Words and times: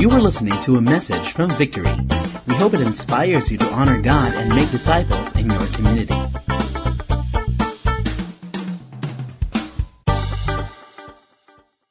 You 0.00 0.08
are 0.12 0.20
listening 0.24 0.56
to 0.62 0.78
a 0.78 0.80
message 0.80 1.36
from 1.36 1.54
Victory. 1.60 1.92
We 2.48 2.54
hope 2.54 2.72
it 2.72 2.80
inspires 2.80 3.52
you 3.52 3.58
to 3.58 3.68
honor 3.68 4.00
God 4.00 4.32
and 4.32 4.48
make 4.48 4.70
disciples 4.70 5.36
in 5.36 5.44
your 5.44 5.60
community. 5.76 6.16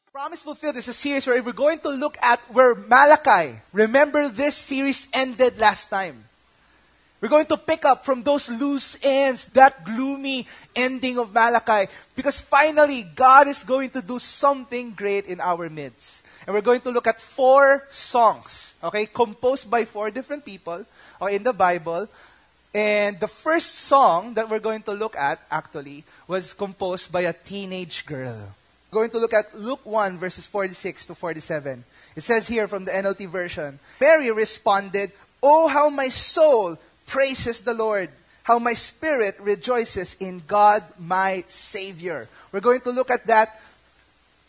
Promise 0.09 0.41
Fulfilled 0.41 0.77
is 0.77 0.87
a 0.87 0.93
series 0.97 1.27
where 1.27 1.37
we're 1.43 1.53
going 1.53 1.77
to 1.85 1.89
look 1.89 2.17
at 2.19 2.41
where 2.49 2.73
Malachi, 2.73 3.61
remember 3.73 4.27
this 4.27 4.55
series 4.55 5.07
ended 5.13 5.59
last 5.59 5.91
time. 5.91 6.25
We're 7.21 7.29
going 7.29 7.45
to 7.45 7.57
pick 7.57 7.85
up 7.85 8.05
from 8.05 8.23
those 8.23 8.49
loose 8.49 8.97
ends, 9.03 9.45
that 9.53 9.85
gloomy 9.85 10.47
ending 10.75 11.19
of 11.19 11.31
Malachi, 11.31 11.93
because 12.15 12.41
finally 12.41 13.03
God 13.03 13.47
is 13.47 13.61
going 13.61 13.91
to 13.91 14.01
do 14.01 14.17
something 14.17 14.97
great 14.97 15.27
in 15.27 15.39
our 15.39 15.69
midst. 15.69 16.18
And 16.49 16.55
we're 16.55 16.61
going 16.61 16.81
to 16.81 16.89
look 16.89 17.05
at 17.05 17.21
four 17.21 17.85
songs, 17.91 18.73
okay, 18.83 19.05
composed 19.05 19.69
by 19.69 19.85
four 19.85 20.09
different 20.09 20.43
people 20.43 20.83
or 21.21 21.29
in 21.29 21.43
the 21.43 21.53
Bible. 21.53 22.09
And 22.73 23.19
the 23.19 23.27
first 23.27 23.75
song 23.75 24.33
that 24.33 24.49
we're 24.49 24.57
going 24.57 24.81
to 24.89 24.93
look 24.93 25.15
at, 25.15 25.45
actually, 25.51 26.05
was 26.27 26.53
composed 26.53 27.11
by 27.11 27.29
a 27.29 27.33
teenage 27.33 28.03
girl. 28.07 28.35
We're 28.89 28.97
going 28.97 29.11
to 29.11 29.19
look 29.19 29.35
at 29.35 29.53
Luke 29.53 29.85
1, 29.85 30.17
verses 30.17 30.47
46 30.47 31.05
to 31.05 31.13
47. 31.13 31.83
It 32.15 32.23
says 32.23 32.47
here 32.47 32.67
from 32.67 32.83
the 32.85 32.93
NLT 32.93 33.29
version 33.29 33.77
Mary 34.01 34.31
responded, 34.31 35.11
Oh, 35.43 35.67
how 35.67 35.91
my 35.91 36.09
soul 36.09 36.79
praises 37.05 37.61
the 37.61 37.75
Lord, 37.75 38.09
how 38.41 38.57
my 38.57 38.73
spirit 38.73 39.35
rejoices 39.39 40.15
in 40.19 40.41
God, 40.47 40.81
my 40.97 41.43
Savior. 41.47 42.27
We're 42.51 42.59
going 42.59 42.81
to 42.81 42.89
look 42.89 43.11
at 43.11 43.27
that 43.27 43.61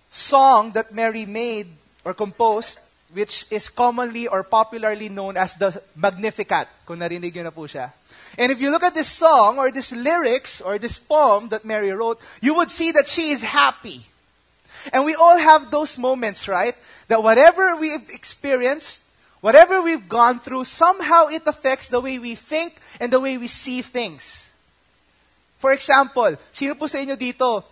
song 0.08 0.72
that 0.72 0.94
Mary 0.94 1.26
made 1.26 1.66
or 2.04 2.14
composed, 2.14 2.78
which 3.12 3.44
is 3.50 3.68
commonly 3.68 4.28
or 4.28 4.42
popularly 4.42 5.08
known 5.08 5.36
as 5.36 5.54
the 5.54 5.82
Magnificat, 5.96 6.68
kung 6.86 6.98
narinig 6.98 7.34
yun 7.34 7.44
na 7.44 7.50
po 7.50 7.66
siya. 7.66 7.92
And 8.38 8.52
if 8.52 8.60
you 8.60 8.70
look 8.70 8.84
at 8.84 8.94
this 8.94 9.08
song 9.08 9.58
or 9.58 9.70
this 9.70 9.90
lyrics 9.92 10.60
or 10.60 10.78
this 10.78 10.98
poem 10.98 11.48
that 11.48 11.64
Mary 11.64 11.90
wrote, 11.90 12.20
you 12.40 12.54
would 12.54 12.70
see 12.70 12.92
that 12.92 13.08
she 13.08 13.30
is 13.30 13.42
happy. 13.42 14.06
And 14.92 15.04
we 15.04 15.14
all 15.14 15.36
have 15.38 15.70
those 15.70 15.98
moments, 15.98 16.46
right? 16.46 16.74
That 17.08 17.22
whatever 17.22 17.76
we've 17.76 18.08
experienced, 18.08 19.02
whatever 19.40 19.82
we've 19.82 20.08
gone 20.08 20.38
through, 20.38 20.64
somehow 20.64 21.26
it 21.26 21.42
affects 21.46 21.88
the 21.88 22.00
way 22.00 22.18
we 22.18 22.34
think 22.34 22.78
and 23.00 23.12
the 23.12 23.20
way 23.20 23.36
we 23.36 23.48
see 23.48 23.82
things. 23.82 24.48
For 25.58 25.72
example, 25.72 26.38
sino 26.52 26.74
po 26.74 26.86
sa 26.86 26.98
inyo 27.02 27.18
dito 27.18 27.64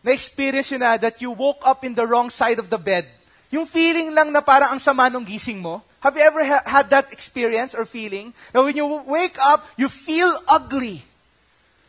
na-experience 0.00 0.72
yun 0.72 0.80
na 0.80 0.96
that 0.96 1.20
you 1.20 1.34
woke 1.34 1.60
up 1.66 1.84
in 1.84 1.92
the 1.92 2.06
wrong 2.06 2.30
side 2.30 2.56
of 2.56 2.70
the 2.70 2.78
bed? 2.78 3.04
Yung 3.48 3.64
feeling 3.64 4.12
lang 4.12 4.28
na 4.28 4.44
parang 4.44 4.76
ang 4.76 4.80
sama 4.80 5.08
nung 5.08 5.24
gising 5.24 5.60
mo. 5.64 5.80
Have 6.04 6.14
you 6.14 6.24
ever 6.24 6.44
ha- 6.44 6.66
had 6.68 6.86
that 6.92 7.08
experience 7.10 7.72
or 7.72 7.88
feeling? 7.88 8.36
That 8.52 8.60
when 8.60 8.76
you 8.76 8.84
wake 9.08 9.40
up, 9.40 9.64
you 9.80 9.88
feel 9.88 10.36
ugly. 10.44 11.00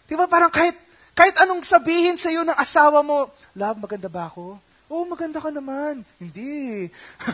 Di 0.08 0.16
ba 0.16 0.26
parang 0.26 0.50
kahit, 0.50 0.74
kahit 1.14 1.36
anong 1.44 1.68
sabihin 1.68 2.16
sa 2.16 2.32
iyo 2.32 2.48
ng 2.48 2.56
asawa 2.56 3.04
mo, 3.04 3.28
Love, 3.54 3.78
maganda 3.84 4.08
ba 4.08 4.32
ako? 4.32 4.56
Oh, 4.88 5.04
maganda 5.04 5.44
ka 5.44 5.52
naman. 5.52 6.02
Hindi. 6.18 6.90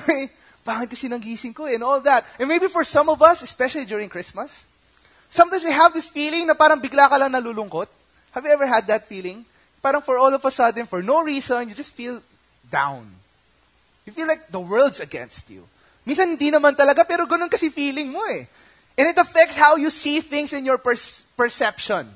Pangit 0.65 0.89
kasi 0.89 1.05
ng 1.05 1.21
gising 1.21 1.53
ko 1.53 1.69
and 1.69 1.85
all 1.85 2.01
that. 2.01 2.25
And 2.41 2.49
maybe 2.49 2.65
for 2.65 2.83
some 2.83 3.07
of 3.07 3.21
us, 3.21 3.45
especially 3.45 3.85
during 3.85 4.09
Christmas, 4.09 4.65
sometimes 5.29 5.61
we 5.61 5.71
have 5.71 5.93
this 5.93 6.09
feeling 6.09 6.49
na 6.49 6.57
parang 6.57 6.81
bigla 6.81 7.07
ka 7.07 7.15
lang 7.21 7.31
nalulungkot. 7.31 7.87
Have 8.33 8.43
you 8.43 8.51
ever 8.51 8.65
had 8.65 8.89
that 8.89 9.05
feeling? 9.05 9.45
Parang 9.85 10.01
for 10.01 10.17
all 10.17 10.33
of 10.33 10.41
a 10.43 10.49
sudden, 10.49 10.89
for 10.89 11.05
no 11.05 11.21
reason, 11.21 11.69
you 11.69 11.77
just 11.77 11.93
feel 11.93 12.19
down. 12.67 13.05
You 14.05 14.13
feel 14.13 14.27
like 14.27 14.47
the 14.49 14.59
world's 14.59 14.99
against 14.99 15.49
you. 15.49 15.65
Minsan 16.05 16.37
hindi 16.37 16.53
naman 16.53 16.77
talaga, 16.77 17.01
pero 17.01 17.25
ganun 17.25 17.49
kasi 17.49 17.73
feeling 17.73 18.13
mo 18.13 18.21
eh. 18.29 18.45
And 18.97 19.09
it 19.09 19.17
affects 19.17 19.57
how 19.57 19.75
you 19.75 19.89
see 19.89 20.21
things 20.21 20.53
in 20.53 20.63
your 20.63 20.77
per- 20.77 20.95
perception. 21.35 22.07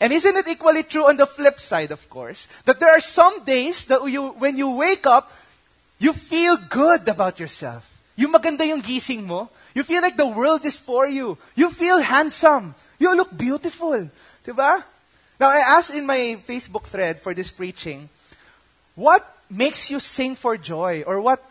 And 0.00 0.12
isn't 0.12 0.36
it 0.36 0.48
equally 0.48 0.82
true 0.82 1.06
on 1.06 1.16
the 1.20 1.26
flip 1.28 1.60
side, 1.60 1.92
of 1.92 2.08
course, 2.08 2.48
that 2.64 2.80
there 2.80 2.88
are 2.88 3.00
some 3.00 3.44
days 3.44 3.84
that 3.86 4.00
you, 4.08 4.32
when 4.40 4.56
you 4.56 4.70
wake 4.70 5.06
up, 5.06 5.30
you 5.98 6.12
feel 6.12 6.56
good 6.56 7.06
about 7.06 7.38
yourself. 7.38 7.86
Yung 8.16 8.32
maganda 8.32 8.66
yung 8.66 8.80
gising 8.80 9.24
mo. 9.24 9.50
You 9.74 9.84
feel 9.84 10.02
like 10.02 10.16
the 10.16 10.26
world 10.26 10.64
is 10.64 10.76
for 10.76 11.06
you. 11.06 11.36
You 11.54 11.70
feel 11.70 12.00
handsome. 12.00 12.74
You 12.98 13.14
look 13.14 13.36
beautiful. 13.36 14.08
Diba? 14.44 14.82
Now, 15.38 15.48
I 15.48 15.78
asked 15.78 15.94
in 15.94 16.06
my 16.06 16.38
Facebook 16.46 16.84
thread 16.84 17.20
for 17.20 17.34
this 17.34 17.50
preaching, 17.50 18.08
what 18.94 19.24
makes 19.52 19.92
you 19.92 20.00
sing 20.00 20.34
for 20.34 20.56
joy? 20.56 21.04
Or 21.06 21.20
what 21.20 21.44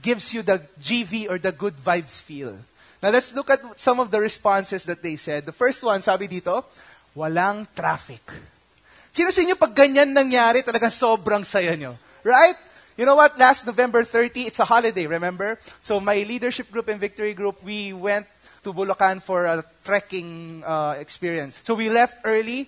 gives 0.00 0.32
you 0.32 0.42
the 0.42 0.62
GV 0.80 1.28
or 1.28 1.38
the 1.38 1.50
good 1.50 1.76
vibes 1.76 2.22
feel? 2.22 2.56
Now, 3.02 3.10
let's 3.10 3.34
look 3.34 3.50
at 3.50 3.60
some 3.78 4.00
of 4.00 4.10
the 4.10 4.20
responses 4.20 4.84
that 4.84 5.02
they 5.02 5.16
said. 5.16 5.46
The 5.46 5.52
first 5.54 5.82
one, 5.82 6.02
sabi 6.02 6.26
dito, 6.26 6.64
walang 7.14 7.66
traffic. 7.74 8.22
Sino 9.14 9.30
sa 9.30 9.42
inyo 9.42 9.58
pag 9.58 9.74
ganyan 9.74 10.14
nangyari, 10.14 10.62
talagang 10.62 10.94
sobrang 10.94 11.42
saya 11.42 11.74
nyo? 11.74 11.98
Right? 12.22 12.58
You 12.98 13.06
know 13.06 13.14
what? 13.14 13.38
Last 13.38 13.66
November 13.66 14.02
30, 14.02 14.50
it's 14.50 14.58
a 14.58 14.66
holiday, 14.66 15.06
remember? 15.06 15.58
So 15.82 16.02
my 16.02 16.26
leadership 16.26 16.70
group 16.70 16.90
and 16.90 16.98
victory 16.98 17.34
group, 17.34 17.62
we 17.62 17.94
went 17.94 18.26
to 18.66 18.74
Bulacan 18.74 19.22
for 19.22 19.46
a 19.46 19.62
trekking 19.84 20.62
uh, 20.66 20.98
experience. 20.98 21.62
So 21.62 21.74
we 21.74 21.90
left 21.90 22.18
early, 22.24 22.66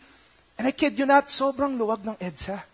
and 0.58 0.66
I 0.66 0.70
kid 0.70 0.98
you 0.98 1.06
not, 1.06 1.26
sobrang 1.34 1.74
luwag 1.74 2.06
ng 2.06 2.14
EDSA. 2.22 2.69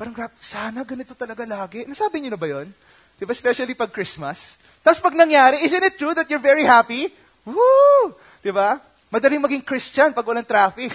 Parang 0.00 0.16
grab, 0.16 0.32
sana 0.40 0.80
ganito 0.80 1.12
talaga 1.12 1.44
lagi. 1.44 1.84
Nasabi 1.84 2.24
niyo 2.24 2.32
na 2.32 2.40
ba 2.40 2.48
yun? 2.48 2.72
Diba? 3.20 3.36
Especially 3.36 3.76
pag 3.76 3.92
Christmas. 3.92 4.56
Tapos 4.80 4.96
pag 4.96 5.12
nangyari, 5.12 5.60
isn't 5.60 5.84
it 5.84 6.00
true 6.00 6.16
that 6.16 6.24
you're 6.32 6.40
very 6.40 6.64
happy? 6.64 7.12
Woo! 7.44 8.16
Diba? 8.40 8.80
Madaling 9.12 9.44
maging 9.44 9.60
Christian 9.60 10.16
pag 10.16 10.24
walang 10.24 10.48
traffic. 10.48 10.88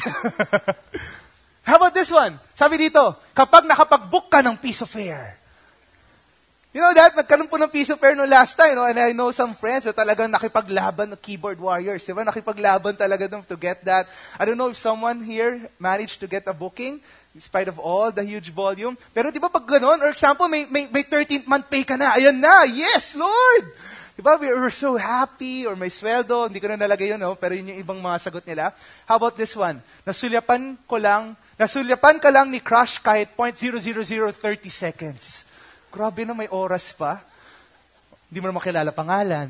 How 1.70 1.78
about 1.78 1.94
this 1.94 2.10
one? 2.10 2.42
Sabi 2.58 2.82
dito, 2.82 3.14
kapag 3.38 3.70
nakapag-book 3.70 4.26
ka 4.26 4.42
ng 4.42 4.58
piece 4.58 4.82
of 4.82 4.90
fare. 4.90 5.38
You 6.76 6.84
know 6.84 6.92
that? 6.92 7.16
Nagkaroon 7.16 7.48
po 7.48 7.56
ng 7.56 7.72
piece 7.72 7.88
of 7.88 8.04
fare 8.04 8.20
no 8.20 8.28
last 8.28 8.60
time. 8.60 8.76
No? 8.76 8.84
And 8.84 9.00
I 9.00 9.16
know 9.16 9.32
some 9.32 9.56
friends 9.56 9.88
na 9.88 9.96
talagang 9.96 10.28
nakipaglaban 10.28 11.08
ng 11.16 11.22
keyboard 11.24 11.56
warriors. 11.56 12.04
Diba? 12.04 12.28
Nakipaglaban 12.28 13.00
talaga 13.00 13.32
dun 13.32 13.40
to 13.48 13.56
get 13.56 13.80
that. 13.88 14.12
I 14.36 14.44
don't 14.44 14.60
know 14.60 14.68
if 14.68 14.76
someone 14.76 15.24
here 15.24 15.72
managed 15.80 16.20
to 16.20 16.28
get 16.28 16.44
a 16.52 16.52
booking 16.52 17.00
in 17.32 17.40
spite 17.40 17.72
of 17.72 17.80
all 17.80 18.12
the 18.12 18.28
huge 18.28 18.52
volume. 18.52 19.00
Pero 19.16 19.32
di 19.32 19.40
ba 19.40 19.48
pag 19.48 19.64
ganun, 19.64 20.04
or 20.04 20.12
example, 20.12 20.52
may, 20.52 20.68
may, 20.68 20.92
may 20.92 21.08
13th 21.08 21.48
month 21.48 21.72
pay 21.72 21.88
ka 21.88 21.96
na. 21.96 22.20
Ayan 22.20 22.44
na. 22.44 22.68
Yes, 22.68 23.16
Lord! 23.16 23.72
Di 24.12 24.20
ba? 24.20 24.36
We 24.36 24.52
were 24.52 24.68
so 24.68 25.00
happy, 25.00 25.64
or 25.64 25.80
may 25.80 25.88
sweldo. 25.88 26.52
Hindi 26.52 26.60
ko 26.60 26.68
na 26.68 26.76
nalagay 26.76 27.16
yun, 27.16 27.24
no? 27.24 27.40
pero 27.40 27.56
yun 27.56 27.72
yung 27.72 27.80
ibang 27.80 28.04
mga 28.04 28.20
sagot 28.20 28.44
nila. 28.44 28.76
How 29.08 29.16
about 29.16 29.40
this 29.40 29.56
one? 29.56 29.80
Nasulyapan 30.04 30.76
ko 30.84 31.00
lang, 31.00 31.40
nasulyapan 31.56 32.20
ka 32.20 32.28
lang 32.36 32.52
ni 32.52 32.60
crush 32.60 33.00
kahit 33.00 33.32
0.00030 33.32 33.96
seconds. 34.68 35.45
Grabe 35.96 36.28
na 36.28 36.36
may 36.36 36.52
oras 36.52 36.92
pa. 36.92 37.24
Hindi 38.28 38.44
mo 38.44 38.52
na 38.52 38.60
makilala 38.60 38.92
pangalan. 38.92 39.48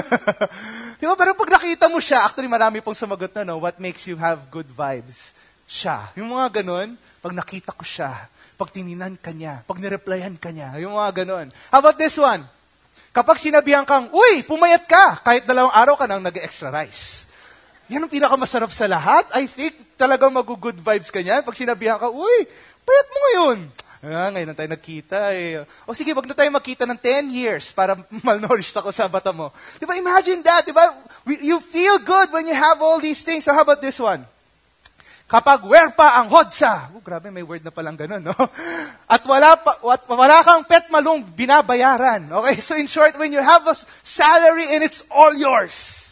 Di 0.96 1.04
ba? 1.04 1.12
Pero 1.12 1.36
pag 1.36 1.60
nakita 1.60 1.92
mo 1.92 2.00
siya, 2.00 2.24
actually 2.24 2.48
marami 2.48 2.80
pong 2.80 2.96
sumagot 2.96 3.28
na, 3.36 3.52
no? 3.52 3.60
What 3.60 3.76
makes 3.76 4.08
you 4.08 4.16
have 4.16 4.48
good 4.48 4.64
vibes? 4.72 5.36
Siya. 5.68 6.08
Yung 6.16 6.32
mga 6.32 6.64
ganun, 6.64 6.96
pag 7.20 7.36
nakita 7.36 7.76
ko 7.76 7.84
siya, 7.84 8.32
pag 8.56 8.72
tininan 8.72 9.12
ka 9.20 9.28
niya, 9.28 9.60
pag 9.68 9.76
nireplyan 9.76 10.40
ka 10.40 10.48
niya, 10.48 10.72
yung 10.80 10.96
mga 10.96 11.20
ganun. 11.20 11.52
How 11.68 11.84
about 11.84 12.00
this 12.00 12.16
one? 12.16 12.40
Kapag 13.12 13.36
sinabihan 13.36 13.84
kang, 13.84 14.08
uy, 14.08 14.40
pumayat 14.48 14.88
ka, 14.88 15.20
kahit 15.20 15.44
dalawang 15.44 15.76
araw 15.76 16.00
ka 16.00 16.08
nang 16.08 16.24
nag-extra 16.24 16.72
rice. 16.72 17.28
Yan 17.92 18.08
ang 18.08 18.12
pinakamasarap 18.12 18.72
sa 18.72 18.88
lahat. 18.88 19.28
I 19.36 19.44
think 19.44 19.76
talagang 20.00 20.32
mag-good 20.32 20.80
vibes 20.80 21.12
ka 21.12 21.20
niyan. 21.20 21.44
Pag 21.44 21.60
sinabihan 21.60 22.00
ka, 22.00 22.08
uy, 22.08 22.48
payat 22.88 23.06
mo 23.12 23.18
ngayon. 23.20 23.58
Ah, 24.02 24.34
ngayon 24.34 24.50
na 24.50 24.58
tayo 24.58 24.66
nagkita 24.66 25.30
eh. 25.30 25.62
O 25.86 25.94
sige, 25.94 26.10
wag 26.10 26.26
na 26.26 26.34
tayo 26.34 26.50
magkita 26.50 26.82
ng 26.90 26.98
10 26.98 27.30
years 27.30 27.70
para 27.70 27.94
malnourished 28.26 28.74
ako 28.74 28.90
sa 28.90 29.06
bata 29.06 29.30
mo. 29.30 29.54
Di 29.78 29.86
ba? 29.86 29.94
Imagine 29.94 30.42
that, 30.42 30.66
di 30.66 30.74
ba? 30.74 30.90
You 31.22 31.62
feel 31.62 32.02
good 32.02 32.34
when 32.34 32.50
you 32.50 32.56
have 32.58 32.82
all 32.82 32.98
these 32.98 33.22
things. 33.22 33.46
So 33.46 33.54
how 33.54 33.62
about 33.62 33.78
this 33.78 34.02
one? 34.02 34.26
Kapag 35.30 35.62
wear 35.70 35.94
pa 35.94 36.18
ang 36.18 36.34
hodsa. 36.34 36.90
Oh, 36.90 36.98
grabe, 36.98 37.30
may 37.30 37.46
word 37.46 37.62
na 37.62 37.70
palang 37.70 37.94
ganun, 37.94 38.26
no? 38.26 38.34
At 39.14 39.22
wala, 39.22 39.54
pa, 39.54 39.78
at 39.78 40.02
wala 40.10 40.42
kang 40.42 40.66
pet 40.66 40.90
malong 40.90 41.22
binabayaran. 41.22 42.26
Okay? 42.26 42.58
So 42.58 42.74
in 42.74 42.90
short, 42.90 43.14
when 43.16 43.30
you 43.30 43.38
have 43.38 43.62
a 43.70 43.78
salary 44.02 44.66
and 44.74 44.82
it's 44.82 45.06
all 45.14 45.30
yours. 45.30 46.02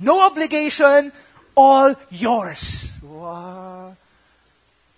No 0.00 0.24
obligation, 0.24 1.12
all 1.54 1.92
yours. 2.08 2.96
Wow. 3.04 4.00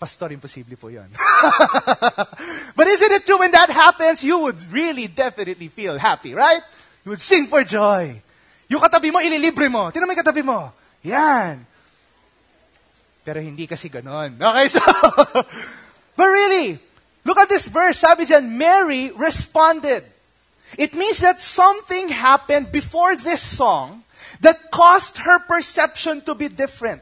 Pastor, 0.05 0.37
imposible 0.37 0.77
po 0.77 0.93
but 2.77 2.87
isn't 2.87 3.13
it 3.13 3.25
true 3.25 3.41
when 3.41 3.51
that 3.53 3.71
happens, 3.71 4.21
you 4.21 4.37
would 4.37 4.61
really 4.71 5.07
definitely 5.09 5.69
feel 5.69 5.97
happy, 5.97 6.35
right? 6.37 6.61
You 7.07 7.17
would 7.17 7.25
sing 7.25 7.47
for 7.47 7.65
joy. 7.65 8.21
Yung 8.69 8.85
katabi 8.85 9.09
mo, 9.09 9.25
ililibre 9.25 9.73
mo. 9.73 9.89
Tingnan 9.89 10.05
mo 10.05 10.13
yung 10.13 10.21
katabi 10.21 10.45
mo. 10.45 10.77
Yan. 11.09 11.65
Pero 13.25 13.41
hindi 13.41 13.65
kasi 13.65 13.89
ganon. 13.89 14.37
Okay, 14.37 14.69
so, 14.77 14.85
but 16.13 16.29
really, 16.29 16.77
look 17.25 17.41
at 17.41 17.49
this 17.49 17.65
verse. 17.73 17.97
Sabi 17.97 18.29
dyan, 18.29 18.61
Mary 18.61 19.09
responded. 19.17 20.05
It 20.77 20.93
means 20.93 21.25
that 21.25 21.41
something 21.41 22.13
happened 22.13 22.69
before 22.69 23.17
this 23.17 23.41
song 23.41 24.05
that 24.45 24.69
caused 24.69 25.25
her 25.25 25.41
perception 25.49 26.21
to 26.29 26.37
be 26.37 26.53
different. 26.53 27.01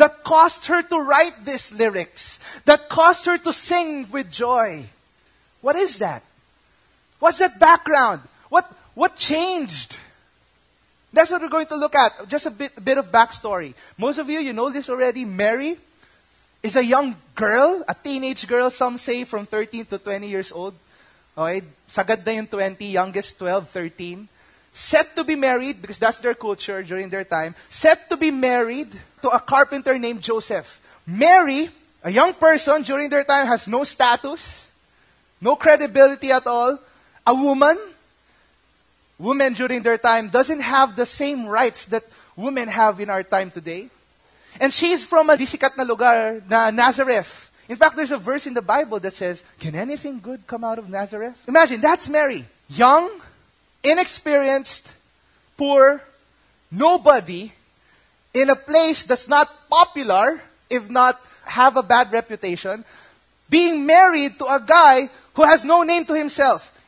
That 0.00 0.24
caused 0.24 0.64
her 0.72 0.80
to 0.80 0.96
write 0.96 1.44
these 1.44 1.76
lyrics. 1.76 2.40
That 2.64 2.88
caused 2.88 3.26
her 3.26 3.36
to 3.36 3.52
sing 3.52 4.08
with 4.10 4.32
joy. 4.32 4.86
What 5.60 5.76
is 5.76 5.98
that? 5.98 6.22
What's 7.18 7.36
that 7.36 7.60
background? 7.60 8.22
What, 8.48 8.64
what 8.94 9.16
changed? 9.16 9.98
That's 11.12 11.30
what 11.30 11.42
we're 11.42 11.52
going 11.52 11.66
to 11.66 11.76
look 11.76 11.94
at. 11.94 12.26
Just 12.28 12.46
a 12.46 12.50
bit, 12.50 12.72
a 12.78 12.80
bit 12.80 12.96
of 12.96 13.12
backstory. 13.12 13.74
Most 13.98 14.16
of 14.16 14.30
you, 14.30 14.40
you 14.40 14.54
know 14.54 14.70
this 14.70 14.88
already. 14.88 15.26
Mary 15.26 15.76
is 16.62 16.76
a 16.76 16.84
young 16.84 17.14
girl, 17.34 17.84
a 17.86 17.94
teenage 17.94 18.48
girl, 18.48 18.70
some 18.70 18.96
say 18.96 19.24
from 19.24 19.44
13 19.44 19.84
to 19.84 19.98
20 19.98 20.26
years 20.26 20.50
old. 20.50 20.72
Okay? 21.36 21.60
Sagad 21.86 22.24
na 22.24 22.32
yung 22.32 22.46
20, 22.46 22.86
youngest 22.86 23.38
12, 23.38 23.68
13. 23.68 24.28
Set 24.72 25.14
to 25.14 25.24
be 25.24 25.36
married, 25.36 25.82
because 25.82 25.98
that's 25.98 26.20
their 26.20 26.32
culture 26.32 26.82
during 26.82 27.10
their 27.10 27.24
time, 27.24 27.54
set 27.68 28.08
to 28.08 28.16
be 28.16 28.30
married 28.30 28.88
to 29.22 29.30
a 29.30 29.40
carpenter 29.40 29.98
named 29.98 30.22
Joseph. 30.22 30.80
Mary, 31.06 31.68
a 32.02 32.10
young 32.10 32.34
person 32.34 32.82
during 32.82 33.10
their 33.10 33.24
time, 33.24 33.46
has 33.46 33.68
no 33.68 33.84
status, 33.84 34.70
no 35.40 35.56
credibility 35.56 36.30
at 36.30 36.46
all. 36.46 36.78
A 37.26 37.34
woman, 37.34 37.78
women 39.18 39.52
during 39.54 39.82
their 39.82 39.98
time, 39.98 40.28
doesn't 40.28 40.60
have 40.60 40.96
the 40.96 41.06
same 41.06 41.46
rights 41.46 41.86
that 41.86 42.04
women 42.36 42.68
have 42.68 43.00
in 43.00 43.10
our 43.10 43.22
time 43.22 43.50
today. 43.50 43.90
And 44.58 44.72
she's 44.72 45.04
from 45.04 45.30
a 45.30 45.36
disikat 45.36 45.76
na 45.76 45.84
lugar 45.84 46.42
na 46.48 46.70
Nazareth. 46.70 47.50
In 47.68 47.76
fact, 47.76 47.94
there's 47.94 48.10
a 48.10 48.18
verse 48.18 48.46
in 48.46 48.54
the 48.54 48.62
Bible 48.62 48.98
that 48.98 49.12
says, 49.12 49.44
Can 49.60 49.76
anything 49.76 50.18
good 50.18 50.44
come 50.46 50.64
out 50.64 50.78
of 50.78 50.88
Nazareth? 50.88 51.44
Imagine, 51.46 51.80
that's 51.80 52.08
Mary. 52.08 52.44
Young, 52.68 53.08
inexperienced, 53.84 54.92
poor, 55.56 56.02
nobody, 56.72 57.52
in 58.34 58.50
a 58.50 58.56
place 58.56 59.04
that's 59.04 59.28
not 59.28 59.48
popular, 59.68 60.40
if 60.68 60.88
not 60.88 61.20
have 61.44 61.76
a 61.76 61.82
bad 61.82 62.12
reputation, 62.12 62.84
being 63.48 63.86
married 63.86 64.38
to 64.38 64.46
a 64.46 64.62
guy 64.64 65.10
who 65.34 65.42
has 65.42 65.64
no 65.64 65.82
name 65.82 66.04
to 66.04 66.14
himself. 66.14 66.78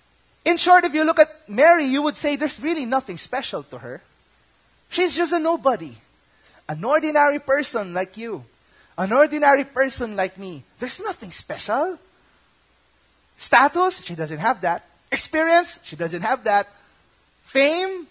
In 0.44 0.56
short, 0.56 0.84
if 0.84 0.94
you 0.94 1.04
look 1.04 1.18
at 1.18 1.28
Mary, 1.48 1.84
you 1.84 2.02
would 2.02 2.16
say 2.16 2.36
there's 2.36 2.60
really 2.60 2.84
nothing 2.84 3.18
special 3.18 3.62
to 3.64 3.78
her. 3.78 4.00
She's 4.88 5.16
just 5.16 5.32
a 5.32 5.38
nobody. 5.38 5.96
An 6.68 6.84
ordinary 6.84 7.38
person 7.38 7.94
like 7.94 8.16
you. 8.16 8.44
An 8.98 9.12
ordinary 9.12 9.64
person 9.64 10.16
like 10.16 10.38
me. 10.38 10.64
There's 10.78 11.00
nothing 11.00 11.30
special. 11.30 11.98
Status, 13.36 14.04
she 14.04 14.14
doesn't 14.14 14.38
have 14.38 14.60
that. 14.60 14.84
Experience, 15.10 15.80
she 15.82 15.96
doesn't 15.96 16.22
have 16.22 16.44
that. 16.44 16.66
Fame, 17.42 18.06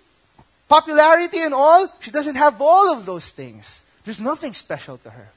popularity, 0.71 1.41
and 1.41 1.53
all, 1.53 1.91
she 2.00 2.12
doesn't 2.12 2.35
have 2.35 2.62
all 2.62 2.94
of 2.94 3.06
those 3.06 3.29
things. 3.31 3.81
There's 4.06 4.21
nothing 4.21 4.53
special 4.53 4.97
to 5.00 5.09
her. 5.09 5.27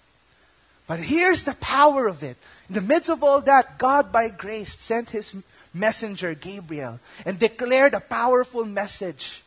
But 0.87 1.01
here's 1.01 1.43
the 1.43 1.55
power 1.55 2.07
of 2.07 2.23
it. 2.23 2.37
In 2.69 2.77
the 2.77 2.81
midst 2.81 3.11
of 3.11 3.25
all 3.25 3.41
that, 3.41 3.77
God, 3.77 4.13
by 4.13 4.29
grace, 4.29 4.79
sent 4.79 5.11
his 5.11 5.35
messenger, 5.75 6.35
Gabriel, 6.35 7.01
and 7.27 7.37
declared 7.37 7.95
a 7.95 8.01
powerful 8.01 8.65
message. 8.65 9.43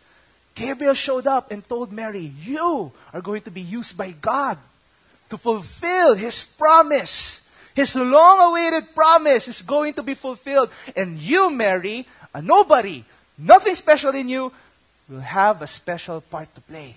Gabriel 0.55 0.93
showed 0.93 1.25
up 1.25 1.53
and 1.53 1.63
told 1.63 1.93
Mary, 1.93 2.33
You 2.43 2.91
are 3.13 3.21
going 3.21 3.43
to 3.43 3.51
be 3.51 3.61
used 3.61 3.95
by 3.95 4.11
God 4.11 4.57
to 5.29 5.37
fulfill 5.37 6.15
his 6.15 6.43
promise. 6.43 7.47
His 7.75 7.95
long 7.95 8.51
awaited 8.51 8.93
promise 8.93 9.47
is 9.47 9.61
going 9.61 9.93
to 9.93 10.03
be 10.03 10.15
fulfilled. 10.15 10.69
And 10.97 11.17
you, 11.17 11.49
Mary, 11.49 12.05
a 12.33 12.41
nobody, 12.41 13.05
nothing 13.37 13.75
special 13.75 14.13
in 14.15 14.27
you, 14.27 14.51
will 15.09 15.19
have 15.19 15.61
a 15.61 15.67
special 15.67 16.21
part 16.21 16.53
to 16.55 16.61
play. 16.61 16.95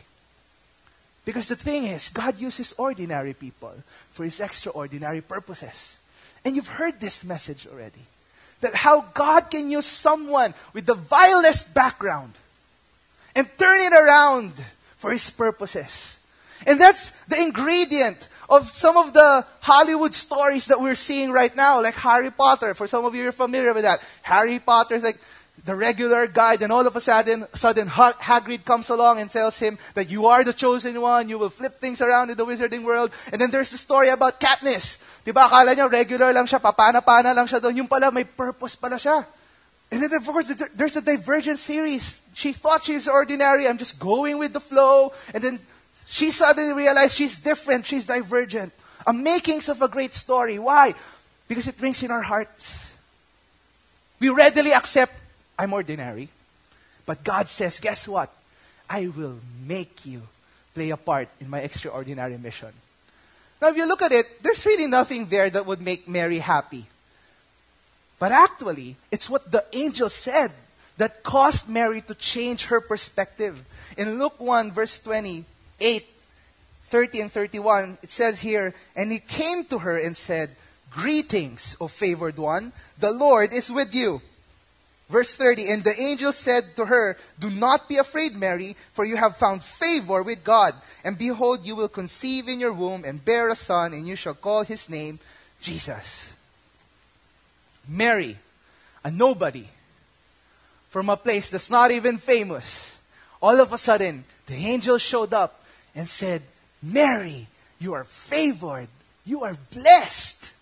Because 1.25 1.49
the 1.49 1.57
thing 1.57 1.85
is, 1.85 2.09
God 2.09 2.39
uses 2.39 2.75
ordinary 2.77 3.35
people 3.35 3.73
for 4.13 4.25
his 4.25 4.41
extraordinary 4.41 5.21
purposes. 5.21 5.97
And 6.45 6.57
you've 6.57 6.69
heard 6.69 6.99
this 6.99 7.25
message 7.25 7.67
already. 7.71 8.03
That 8.63 8.75
how 8.75 9.03
God 9.15 9.51
can 9.51 9.71
use 9.71 9.87
someone 9.87 10.55
with 10.73 10.87
the 10.87 10.95
vilest 10.95 11.73
background 11.73 12.33
and 13.35 13.47
turn 13.59 13.81
it 13.81 13.93
around 13.93 14.53
for 14.97 15.13
his 15.13 15.31
purposes. 15.31 16.19
And 16.67 16.79
that's 16.79 17.11
the 17.29 17.41
ingredient 17.41 18.29
of 18.49 18.69
some 18.69 18.97
of 18.97 19.13
the 19.15 19.47
Hollywood 19.61 20.15
stories 20.15 20.67
that 20.67 20.81
we're 20.81 20.95
seeing 20.95 21.31
right 21.31 21.55
now, 21.55 21.81
like 21.81 21.95
Harry 21.95 22.31
Potter. 22.31 22.75
For 22.75 22.87
some 22.87 23.05
of 23.05 23.15
you, 23.15 23.23
you're 23.23 23.33
familiar 23.33 23.73
with 23.73 23.85
that. 23.85 24.01
Harry 24.23 24.59
Potter 24.59 24.97
is 24.97 25.03
like 25.03 25.19
the 25.65 25.77
regular 25.77 26.27
guy, 26.27 26.57
then 26.57 26.71
all 26.71 26.87
of 26.87 26.97
a 26.97 27.01
sudden, 27.01 27.47
sudden 27.55 27.89
Hagrid 27.89 28.65
comes 28.65 28.89
along 28.89 29.21
and 29.21 29.31
tells 29.31 29.59
him 29.59 29.79
that 29.95 30.11
you 30.11 30.27
are 30.27 30.43
the 30.45 30.53
chosen 30.53 31.01
one, 31.01 31.29
you 31.29 31.39
will 31.39 31.51
flip 31.51 31.81
things 31.81 32.01
around 32.01 32.31
in 32.31 32.37
the 32.37 32.47
wizarding 32.47 32.85
world. 32.85 33.13
And 33.33 33.41
then 33.41 33.51
there's 33.51 33.71
the 33.71 33.79
story 33.79 34.09
about 34.09 34.41
Katniss. 34.41 34.99
Diba, 35.25 35.49
akala 35.49 35.77
niya 35.77 35.91
regular 35.91 36.33
lang 36.33 36.47
siya, 36.47 36.61
papana-pana 36.61 37.35
lang 37.35 37.47
siya 37.47 37.61
doon. 37.61 37.77
Yung 37.77 37.89
pala, 37.89 38.11
may 38.11 38.25
purpose 38.25 38.75
pala 38.75 38.97
siya. 38.97 39.27
And 39.93 40.03
then, 40.03 40.15
of 40.15 40.25
course, 40.25 40.47
there's 40.75 40.97
a 40.97 41.03
Divergent 41.03 41.59
series. 41.59 42.21
She 42.33 42.53
thought 42.53 42.85
she's 42.85 43.09
ordinary. 43.09 43.67
I'm 43.67 43.77
just 43.77 43.99
going 43.99 44.39
with 44.39 44.53
the 44.53 44.61
flow. 44.61 45.13
And 45.35 45.43
then 45.43 45.59
she 46.07 46.31
suddenly 46.31 46.73
realized 46.73 47.15
she's 47.15 47.39
different. 47.39 47.87
She's 47.87 48.07
divergent. 48.07 48.73
A 49.07 49.13
makings 49.13 49.69
of 49.69 49.83
a 49.83 49.89
great 49.89 50.15
story. 50.15 50.59
Why? 50.59 50.95
Because 51.49 51.67
it 51.69 51.75
rings 51.81 52.03
in 52.03 52.11
our 52.11 52.23
hearts. 52.23 52.95
We 54.21 54.29
readily 54.29 54.73
accept, 54.73 55.13
I'm 55.61 55.75
ordinary. 55.75 56.31
But 57.05 57.23
God 57.23 57.47
says, 57.49 57.81
guess 57.81 58.09
what? 58.09 58.33
I 58.89 59.09
will 59.09 59.39
make 59.67 60.07
you 60.07 60.23
play 60.73 60.89
a 60.89 60.97
part 60.97 61.29
in 61.39 61.51
my 61.51 61.61
extraordinary 61.61 62.39
mission. 62.39 62.73
Now, 63.61 63.69
if 63.69 63.77
you 63.77 63.85
look 63.85 64.01
at 64.01 64.11
it, 64.11 64.43
there's 64.43 64.65
really 64.65 64.87
nothing 64.87 65.27
there 65.27 65.51
that 65.51 65.67
would 65.67 65.83
make 65.83 66.09
Mary 66.09 66.39
happy. 66.39 66.87
But 68.19 68.33
actually, 68.33 68.97
it's 69.11 69.29
what 69.29 69.53
the 69.53 69.67
angel 69.75 70.09
said 70.09 70.51
that 70.97 71.23
caused 71.23 71.69
Mary 71.69 72.01
to 72.03 72.15
change 72.15 72.67
her 72.67 72.81
perspective. 72.81 73.63
In 73.99 74.19
Luke 74.19 74.41
1, 74.41 74.73
verse 74.73 74.99
28, 75.01 75.45
30 76.85 77.21
and 77.21 77.31
31, 77.31 77.99
it 78.03 78.11
says 78.11 78.41
here, 78.41 78.73
And 78.97 79.13
he 79.13 79.19
came 79.19 79.67
to 79.67 79.81
her 79.81 79.99
and 79.99 80.17
said, 80.17 80.57
Greetings, 80.91 81.77
O 81.81 81.89
favored 81.89 82.39
one, 82.39 82.73
the 82.99 83.13
Lord 83.13 83.53
is 83.53 83.71
with 83.71 83.95
you. 83.95 84.23
Verse 85.11 85.37
30, 85.37 85.69
And 85.69 85.85
the 85.85 85.99
angel 86.01 86.33
said 86.33 86.77
to 86.77 86.87
her, 86.87 87.17
Do 87.39 87.51
not 87.51 87.89
be 87.89 87.97
afraid, 87.97 88.37
Mary, 88.37 88.77
for 88.93 89.05
you 89.05 89.17
have 89.17 89.37
found 89.37 89.65
favor 89.65 90.23
with 90.23 90.45
God. 90.45 90.75
And 91.05 91.19
behold, 91.19 91.65
you 91.65 91.75
will 91.75 91.89
conceive 91.89 92.49
in 92.49 92.61
your 92.61 92.73
womb 92.73 93.05
and 93.05 93.25
bear 93.25 93.49
a 93.49 93.57
son, 93.57 93.93
and 93.93 94.07
you 94.07 94.15
shall 94.15 94.35
call 94.35 94.63
his 94.63 94.89
name 94.89 95.19
Jesus. 95.61 96.33
Mary, 97.89 98.39
a 99.03 99.11
nobody, 99.11 99.67
from 100.91 101.09
a 101.09 101.17
place 101.17 101.51
that's 101.51 101.71
not 101.71 101.91
even 101.91 102.19
famous, 102.19 102.97
all 103.43 103.59
of 103.59 103.73
a 103.73 103.79
sudden, 103.79 104.25
the 104.47 104.55
angel 104.55 104.99
showed 104.99 105.35
up 105.35 105.65
and 105.95 106.09
said, 106.09 106.43
Mary, 106.83 107.49
you 107.81 107.95
are 107.95 108.05
favored. 108.05 108.89
You 109.25 109.43
are 109.43 109.57
blessed. 109.73 110.53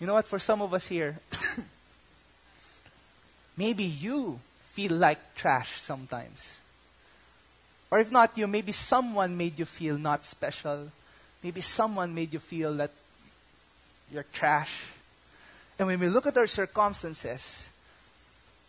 You 0.00 0.06
know 0.06 0.14
what? 0.14 0.28
For 0.28 0.38
some 0.38 0.62
of 0.62 0.74
us 0.74 0.86
here, 0.86 1.18
maybe 3.56 3.84
you 3.84 4.40
feel 4.72 4.92
like 4.92 5.34
trash 5.34 5.80
sometimes. 5.80 6.56
Or 7.90 8.00
if 8.00 8.10
not 8.10 8.36
you, 8.36 8.46
maybe 8.46 8.72
someone 8.72 9.36
made 9.36 9.58
you 9.58 9.64
feel 9.64 9.96
not 9.96 10.24
special. 10.24 10.90
Maybe 11.42 11.60
someone 11.60 12.14
made 12.14 12.32
you 12.32 12.40
feel 12.40 12.74
that 12.74 12.90
you're 14.10 14.26
trash. 14.32 14.82
And 15.78 15.86
when 15.86 16.00
we 16.00 16.08
look 16.08 16.26
at 16.26 16.36
our 16.36 16.46
circumstances, 16.46 17.68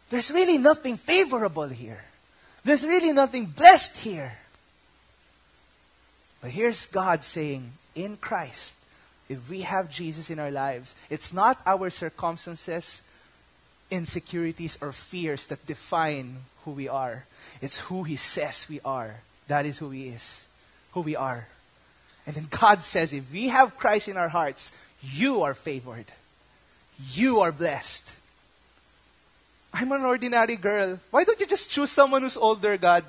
there's 0.09 0.29
really 0.29 0.57
nothing 0.57 0.97
favorable 0.97 1.67
here. 1.67 2.03
There's 2.63 2.85
really 2.85 3.13
nothing 3.13 3.45
blessed 3.45 3.97
here. 3.97 4.37
But 6.41 6.51
here's 6.51 6.85
God 6.87 7.23
saying, 7.23 7.71
in 7.95 8.17
Christ, 8.17 8.74
if 9.29 9.49
we 9.49 9.61
have 9.61 9.89
Jesus 9.89 10.29
in 10.29 10.39
our 10.39 10.51
lives, 10.51 10.93
it's 11.09 11.33
not 11.33 11.59
our 11.65 11.89
circumstances, 11.89 13.01
insecurities, 13.89 14.77
or 14.81 14.91
fears 14.91 15.45
that 15.45 15.65
define 15.65 16.37
who 16.63 16.71
we 16.71 16.87
are. 16.87 17.25
It's 17.61 17.79
who 17.79 18.03
He 18.03 18.15
says 18.15 18.67
we 18.69 18.79
are. 18.85 19.21
That 19.47 19.65
is 19.65 19.79
who 19.79 19.89
He 19.89 20.09
is. 20.09 20.45
Who 20.93 21.01
we 21.01 21.15
are. 21.15 21.47
And 22.27 22.35
then 22.35 22.47
God 22.49 22.83
says, 22.83 23.13
if 23.13 23.31
we 23.31 23.49
have 23.49 23.77
Christ 23.77 24.07
in 24.07 24.17
our 24.17 24.29
hearts, 24.29 24.71
you 25.01 25.43
are 25.43 25.53
favored. 25.53 26.05
You 27.13 27.41
are 27.41 27.51
blessed. 27.51 28.13
I'm 29.73 29.91
an 29.91 30.03
ordinary 30.03 30.55
girl. 30.55 30.99
Why 31.11 31.23
don't 31.23 31.39
you 31.39 31.45
just 31.45 31.69
choose 31.69 31.91
someone 31.91 32.21
who's 32.21 32.37
older, 32.37 32.77
God? 32.77 33.03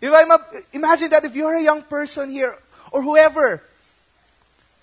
If 0.00 0.12
I'm 0.12 0.30
a, 0.30 0.38
imagine 0.72 1.10
that 1.10 1.24
if 1.24 1.36
you're 1.36 1.54
a 1.54 1.62
young 1.62 1.82
person 1.82 2.30
here 2.30 2.58
or 2.90 3.02
whoever, 3.02 3.62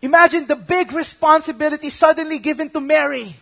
imagine 0.01 0.47
the 0.47 0.55
big 0.55 0.91
responsibility 0.93 1.89
suddenly 1.89 2.39
given 2.39 2.69
to 2.69 2.79
Mary. 2.79 3.35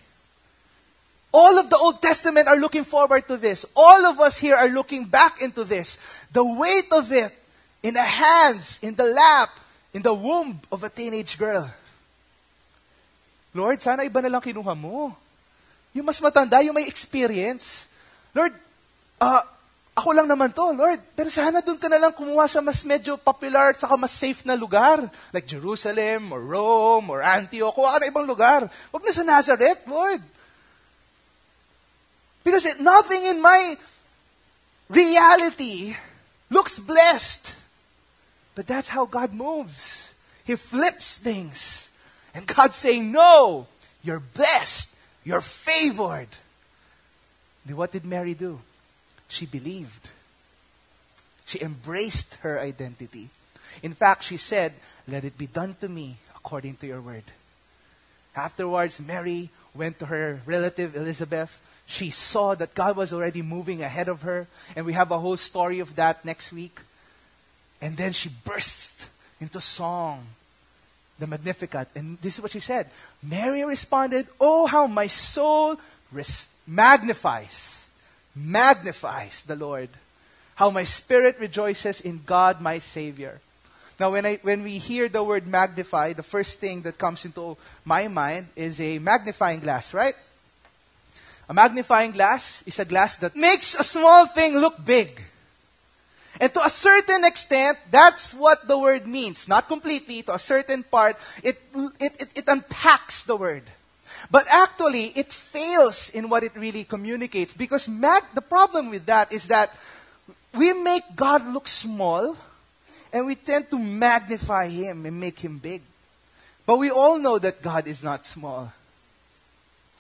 All 1.34 1.60
of 1.60 1.70
the 1.70 1.78
Old 1.78 2.02
Testament 2.02 2.48
are 2.48 2.58
looking 2.58 2.84
forward 2.84 3.28
to 3.28 3.38
this. 3.38 3.66
All 3.76 4.06
of 4.06 4.20
us 4.20 4.38
here 4.38 4.56
are 4.56 4.70
looking 4.70 5.06
back 5.06 5.42
into 5.42 5.64
this. 5.64 5.98
The 6.32 6.44
weight 6.44 6.92
of 6.92 7.12
it 7.12 7.34
in 7.84 7.94
the 7.94 8.04
hands, 8.04 8.80
in 8.82 8.96
the 8.96 9.06
lap, 9.06 9.50
in 9.94 10.02
the 10.02 10.14
womb 10.14 10.60
of 10.72 10.84
a 10.84 10.90
teenage 10.90 11.38
girl. 11.38 11.70
Lord, 13.54 13.82
sana 13.82 14.04
iba 14.04 14.22
na 14.22 14.30
lang 14.30 14.42
kinuha 14.42 14.78
mo. 14.78 15.16
Yung 15.94 16.06
mas 16.06 16.22
matanda, 16.22 16.62
yung 16.62 16.78
may 16.78 16.88
experience. 16.88 17.88
Lord, 18.34 18.54
uh, 19.22 19.42
ako 19.98 20.14
lang 20.14 20.30
naman 20.30 20.54
to, 20.54 20.78
Lord. 20.78 21.02
Pero 21.18 21.34
sana 21.34 21.58
doon 21.66 21.82
ka 21.82 21.90
na 21.90 21.98
lang 21.98 22.14
kumuha 22.14 22.46
sa 22.46 22.62
mas 22.62 22.86
medyo 22.86 23.18
popular 23.18 23.74
at 23.74 23.82
saka 23.82 23.98
mas 23.98 24.14
safe 24.14 24.46
na 24.46 24.54
lugar. 24.54 25.02
Like 25.34 25.50
Jerusalem, 25.50 26.30
or 26.30 26.46
Rome, 26.46 27.10
or 27.10 27.26
Antioch. 27.26 27.74
Kuha 27.74 27.98
ka 27.98 28.00
na 28.06 28.14
ibang 28.14 28.30
lugar. 28.30 28.70
Huwag 28.94 29.02
na 29.02 29.10
sa 29.10 29.26
Nazareth, 29.26 29.82
Lord. 29.90 30.22
Because 32.46 32.70
it, 32.70 32.78
nothing 32.78 33.26
in 33.26 33.42
my 33.42 33.74
reality 34.86 35.98
looks 36.54 36.78
blessed. 36.78 37.58
But 38.54 38.70
that's 38.70 38.94
how 38.94 39.10
God 39.10 39.34
moves. 39.34 40.14
He 40.46 40.54
flips 40.56 41.18
things. 41.18 41.90
And 42.38 42.46
God's 42.46 42.78
saying, 42.78 43.12
no, 43.12 43.66
you're 44.06 44.22
blessed. 44.22 44.94
You're 45.26 45.42
favored. 45.42 46.30
What 47.68 47.92
did 47.92 48.06
Mary 48.06 48.38
do? 48.38 48.62
She 49.28 49.46
believed. 49.46 50.12
She 51.46 51.62
embraced 51.62 52.36
her 52.42 52.60
identity. 52.60 53.30
In 53.84 53.94
fact, 53.94 54.24
she 54.24 54.38
said, 54.38 54.74
Let 55.08 55.24
it 55.24 55.38
be 55.38 55.48
done 55.48 55.76
to 55.82 55.90
me 55.90 56.18
according 56.36 56.76
to 56.78 56.88
your 56.88 57.02
word. 57.02 57.24
Afterwards, 58.36 59.00
Mary 59.00 59.50
went 59.74 60.00
to 60.00 60.06
her 60.08 60.42
relative 60.46 60.96
Elizabeth. 60.96 61.62
She 61.86 62.10
saw 62.10 62.54
that 62.56 62.76
God 62.76 62.98
was 62.98 63.14
already 63.14 63.42
moving 63.42 63.82
ahead 63.82 64.10
of 64.10 64.24
her, 64.24 64.48
and 64.76 64.86
we 64.86 64.94
have 64.94 65.12
a 65.12 65.20
whole 65.20 65.38
story 65.38 65.80
of 65.80 65.96
that 65.96 66.26
next 66.26 66.52
week. 66.52 66.82
And 67.82 67.96
then 67.96 68.14
she 68.14 68.30
burst 68.44 69.10
into 69.40 69.62
song, 69.62 70.26
the 71.20 71.28
Magnificat. 71.28 71.90
And 71.96 72.18
this 72.22 72.36
is 72.36 72.42
what 72.42 72.52
she 72.52 72.60
said 72.60 72.88
Mary 73.24 73.64
responded, 73.64 74.28
Oh, 74.40 74.66
how 74.68 74.88
my 74.88 75.08
soul 75.08 75.78
res- 76.12 76.48
magnifies 76.66 77.77
magnifies 78.38 79.42
the 79.44 79.56
Lord. 79.56 79.90
How 80.56 80.70
my 80.70 80.84
spirit 80.84 81.40
rejoices 81.40 82.02
in 82.02 82.22
God 82.26 82.62
my 82.62 82.80
Savior. 82.80 83.40
Now, 84.00 84.12
when, 84.12 84.26
I, 84.26 84.36
when 84.44 84.64
we 84.64 84.78
hear 84.78 85.10
the 85.10 85.24
word 85.24 85.48
magnify, 85.48 86.14
the 86.14 86.24
first 86.24 86.60
thing 86.60 86.82
that 86.84 86.98
comes 86.98 87.26
into 87.26 87.58
my 87.84 88.08
mind 88.08 88.48
is 88.56 88.80
a 88.80 89.00
magnifying 89.00 89.60
glass, 89.60 89.94
right? 89.94 90.14
A 91.50 91.54
magnifying 91.54 92.12
glass 92.12 92.64
is 92.68 92.78
a 92.78 92.86
glass 92.86 93.18
that 93.18 93.36
makes 93.36 93.74
a 93.74 93.84
small 93.84 94.28
thing 94.28 94.58
look 94.58 94.84
big. 94.84 95.22
And 96.40 96.54
to 96.54 96.64
a 96.64 96.70
certain 96.70 97.26
extent, 97.26 97.80
that's 97.90 98.34
what 98.34 98.68
the 98.68 98.78
word 98.78 99.08
means. 99.08 99.48
Not 99.48 99.68
completely, 99.68 100.22
to 100.24 100.36
a 100.36 100.40
certain 100.40 100.84
part, 100.84 101.16
it, 101.42 101.58
it, 102.00 102.22
it, 102.22 102.30
it 102.36 102.44
unpacks 102.48 103.24
the 103.24 103.36
word. 103.36 103.64
But 104.30 104.48
actually, 104.50 105.14
it 105.16 105.32
fails 105.32 106.10
in 106.10 106.30
what 106.30 106.44
it 106.44 106.56
really 106.56 106.84
communicates 106.84 107.54
because 107.54 107.88
mag- 107.88 108.24
the 108.34 108.42
problem 108.42 108.90
with 108.90 109.06
that 109.06 109.32
is 109.32 109.48
that 109.48 109.70
we 110.56 110.74
make 110.74 111.04
God 111.16 111.46
look 111.48 111.68
small 111.68 112.36
and 113.14 113.26
we 113.26 113.36
tend 113.36 113.70
to 113.70 113.80
magnify 113.80 114.68
Him 114.68 115.06
and 115.06 115.20
make 115.20 115.40
Him 115.40 115.58
big. 115.58 115.82
But 116.66 116.78
we 116.78 116.92
all 116.92 117.18
know 117.18 117.40
that 117.40 117.62
God 117.62 117.88
is 117.88 118.04
not 118.04 118.26
small. 118.26 118.74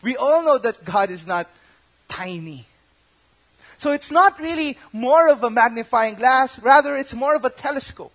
We 0.03 0.15
all 0.15 0.43
know 0.43 0.57
that 0.57 0.83
God 0.83 1.09
is 1.09 1.25
not 1.25 1.47
tiny. 2.07 2.65
So 3.77 3.91
it's 3.91 4.11
not 4.11 4.39
really 4.39 4.77
more 4.91 5.29
of 5.29 5.43
a 5.43 5.49
magnifying 5.49 6.15
glass, 6.15 6.59
rather, 6.59 6.95
it's 6.95 7.13
more 7.13 7.35
of 7.35 7.45
a 7.45 7.49
telescope. 7.49 8.11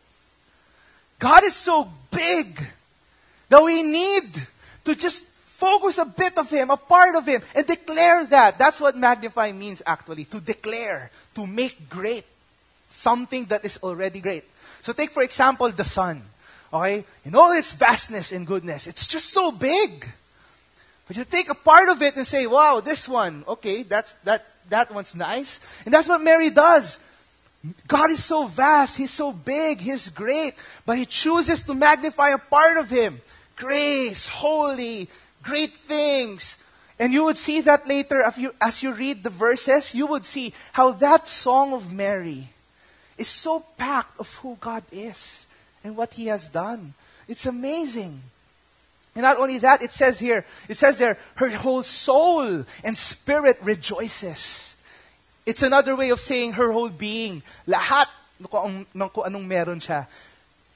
God 1.18 1.44
is 1.44 1.54
so 1.54 1.88
big 2.10 2.60
that 3.48 3.62
we 3.62 3.82
need 3.82 4.24
to 4.84 4.94
just 4.94 5.24
focus 5.62 5.98
a 5.98 6.04
bit 6.04 6.36
of 6.38 6.50
Him, 6.50 6.70
a 6.70 6.76
part 6.76 7.14
of 7.14 7.24
Him, 7.24 7.40
and 7.54 7.64
declare 7.64 8.26
that. 8.26 8.58
That's 8.58 8.80
what 8.80 8.96
magnify 8.96 9.52
means 9.52 9.80
actually, 9.86 10.24
to 10.26 10.40
declare, 10.40 11.10
to 11.36 11.46
make 11.46 11.88
great 11.88 12.24
something 12.90 13.44
that 13.46 13.64
is 13.64 13.78
already 13.82 14.20
great. 14.20 14.42
So 14.82 14.92
take, 14.92 15.12
for 15.12 15.22
example, 15.22 15.70
the 15.70 15.84
sun. 15.84 16.22
Okay? 16.74 17.04
In 17.24 17.36
all 17.36 17.52
its 17.52 17.72
vastness 17.72 18.32
and 18.32 18.44
goodness, 18.44 18.88
it's 18.88 19.06
just 19.06 19.30
so 19.30 19.52
big. 19.52 20.04
But 21.06 21.16
you 21.16 21.24
take 21.24 21.48
a 21.48 21.54
part 21.54 21.88
of 21.88 22.02
it 22.02 22.16
and 22.16 22.26
say, 22.26 22.46
wow, 22.46 22.80
this 22.80 23.08
one, 23.08 23.44
okay, 23.46 23.82
that's, 23.84 24.14
that, 24.24 24.46
that 24.68 24.92
one's 24.92 25.14
nice. 25.14 25.60
And 25.84 25.94
that's 25.94 26.08
what 26.08 26.22
Mary 26.22 26.50
does. 26.50 26.98
God 27.86 28.10
is 28.10 28.24
so 28.24 28.46
vast, 28.46 28.96
He's 28.96 29.12
so 29.12 29.30
big, 29.30 29.78
He's 29.78 30.08
great, 30.08 30.54
but 30.84 30.98
He 30.98 31.06
chooses 31.06 31.62
to 31.62 31.74
magnify 31.74 32.30
a 32.30 32.38
part 32.38 32.78
of 32.78 32.90
Him. 32.90 33.20
Grace, 33.54 34.26
holy, 34.26 35.08
great 35.42 35.74
things. 35.74 36.58
And 36.98 37.12
you 37.12 37.24
would 37.24 37.36
see 37.36 37.60
that 37.62 37.86
later 37.88 38.22
you, 38.36 38.54
as 38.60 38.82
you 38.82 38.92
read 38.92 39.24
the 39.24 39.30
verses, 39.30 39.94
you 39.94 40.06
would 40.06 40.24
see 40.24 40.52
how 40.72 40.92
that 40.92 41.26
song 41.26 41.72
of 41.72 41.92
Mary 41.92 42.48
is 43.18 43.28
so 43.28 43.64
packed 43.76 44.18
of 44.20 44.32
who 44.36 44.56
God 44.60 44.84
is 44.92 45.46
and 45.82 45.96
what 45.96 46.14
He 46.14 46.26
has 46.26 46.48
done. 46.48 46.94
It's 47.28 47.46
amazing. 47.46 48.20
And 49.14 49.22
not 49.22 49.38
only 49.38 49.58
that, 49.58 49.82
it 49.82 49.92
says 49.92 50.18
here, 50.18 50.44
it 50.68 50.76
says 50.76 50.98
there, 50.98 51.18
her 51.36 51.50
whole 51.50 51.82
soul 51.82 52.64
and 52.84 52.96
spirit 52.96 53.58
rejoices. 53.62 54.74
It's 55.44 55.62
another 55.62 55.96
way 55.96 56.10
of 56.10 56.20
saying 56.20 56.52
her 56.52 56.72
whole 56.72 56.88
being, 56.88 57.42
lahat 57.66 58.06
ng 58.40 58.48
anong 58.48 59.46
meron 59.46 59.80
siya, 59.80 60.06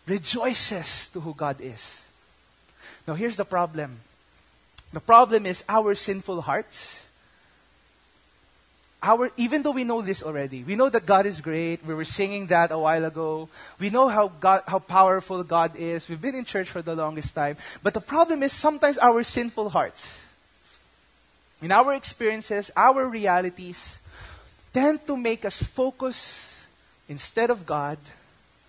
rejoices 0.07 1.09
to 1.09 1.21
who 1.21 1.35
God 1.35 1.61
is. 1.61 2.05
Now 3.07 3.15
here's 3.15 3.37
the 3.37 3.45
problem. 3.45 4.01
The 4.97 5.05
problem 5.05 5.45
is 5.45 5.63
our 5.69 5.95
sinful 5.95 6.41
hearts. 6.41 7.11
Our, 9.03 9.31
even 9.37 9.63
though 9.63 9.77
we 9.77 9.85
know 9.85 10.01
this 10.01 10.23
already, 10.23 10.65
we 10.65 10.75
know 10.75 10.89
that 10.89 11.05
God 11.05 11.27
is 11.27 11.43
great. 11.43 11.85
We 11.85 11.93
were 11.93 12.07
singing 12.07 12.47
that 12.47 12.73
a 12.73 12.79
while 12.79 13.05
ago. 13.05 13.51
We 13.79 13.91
know 13.91 14.09
how 14.09 14.29
God, 14.29 14.63
how 14.67 14.79
powerful 14.79 15.45
God 15.45 15.77
is. 15.77 16.09
We've 16.09 16.19
been 16.19 16.35
in 16.35 16.47
church 16.47 16.71
for 16.71 16.81
the 16.81 16.97
longest 16.97 17.35
time. 17.35 17.59
But 17.83 17.93
the 17.93 18.01
problem 18.01 18.43
is 18.43 18.53
sometimes 18.55 18.97
our 18.97 19.23
sinful 19.23 19.69
hearts, 19.69 20.25
in 21.61 21.71
our 21.73 21.93
experiences, 21.93 22.71
our 22.75 23.07
realities, 23.07 23.99
tend 24.73 25.07
to 25.07 25.15
make 25.15 25.45
us 25.45 25.63
focus 25.63 26.59
instead 27.07 27.51
of 27.51 27.67
God, 27.67 27.99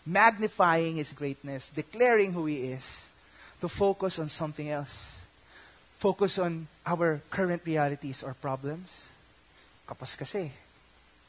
magnifying 0.06 0.98
His 0.98 1.14
greatness, 1.14 1.70
declaring 1.70 2.34
who 2.34 2.48
He 2.48 2.76
is, 2.76 3.06
to 3.62 3.70
focus 3.70 4.20
on 4.20 4.28
something 4.28 4.70
else 4.70 5.14
focus 5.98 6.38
on 6.38 6.70
our 6.86 7.18
current 7.34 7.66
realities 7.66 8.22
or 8.22 8.38
problems. 8.38 9.10
Kapos 9.90 10.14
kasi, 10.14 10.54